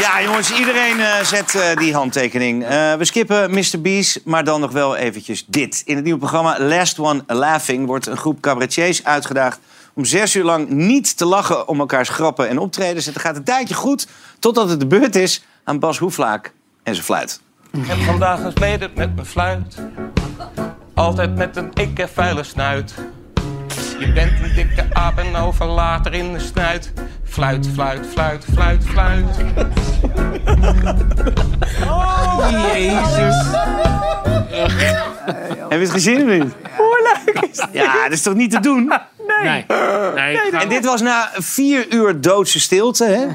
[0.01, 2.65] Ja, jongens, iedereen eh, zet eh, die handtekening.
[2.65, 3.81] Eh, we skippen Mr.
[3.81, 5.83] Beast, maar dan nog wel eventjes dit.
[5.85, 9.59] In het nieuwe programma Last One Laughing wordt een groep cabaretiers uitgedaagd...
[9.95, 13.07] om zes uur lang niet te lachen om elkaars grappen en optredens.
[13.07, 14.07] Het gaat een tijdje goed,
[14.39, 17.41] totdat het de beurt is aan Bas Hoeflaak en zijn fluit.
[17.73, 19.77] Ik heb vandaag gesmeden met mijn fluit.
[20.95, 22.95] Altijd met een ikke vuile snuit.
[23.99, 26.93] Je bent een dikke aap en over later in de snuit.
[27.37, 29.25] Fluit, fluit, fluit, fluit, fluit.
[31.89, 33.37] Oh, Jezus.
[35.69, 36.55] Heb je het gezien of niet?
[36.77, 37.69] Hoe leuk is dit?
[37.73, 38.93] Ja, dat is toch niet te doen?
[39.43, 39.65] Nee.
[40.15, 40.51] nee.
[40.51, 43.05] En dit was na vier uur doodse stilte.
[43.05, 43.27] Hè?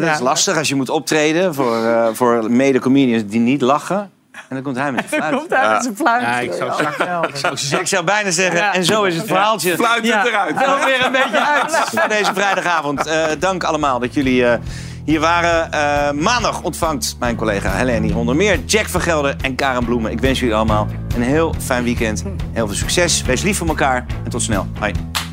[0.00, 4.10] Dat is lastig als je moet optreden voor, eh, voor mede-comedians die niet lachen.
[4.48, 5.36] En dan komt hij met zijn fluit.
[5.38, 6.22] komt hij met zijn fluit.
[6.22, 6.82] Ja, ik zou.
[7.28, 9.74] Ik zou Ik zou bijna zeggen, en zo is het verhaaltje.
[9.74, 10.58] Fluit het eruit.
[10.58, 13.06] Wel weer een beetje uit voor deze vrijdagavond.
[13.06, 14.58] Eh, dank allemaal dat jullie eh,
[15.04, 15.72] hier waren.
[15.72, 20.10] Eh, maandag ontvangt mijn collega Helene onder meer Jack van Gelder en Karen Bloemen.
[20.10, 22.24] Ik wens jullie allemaal een heel fijn weekend.
[22.52, 23.22] Heel veel succes.
[23.22, 24.66] Wees lief voor elkaar en tot snel.
[24.80, 25.27] Bye.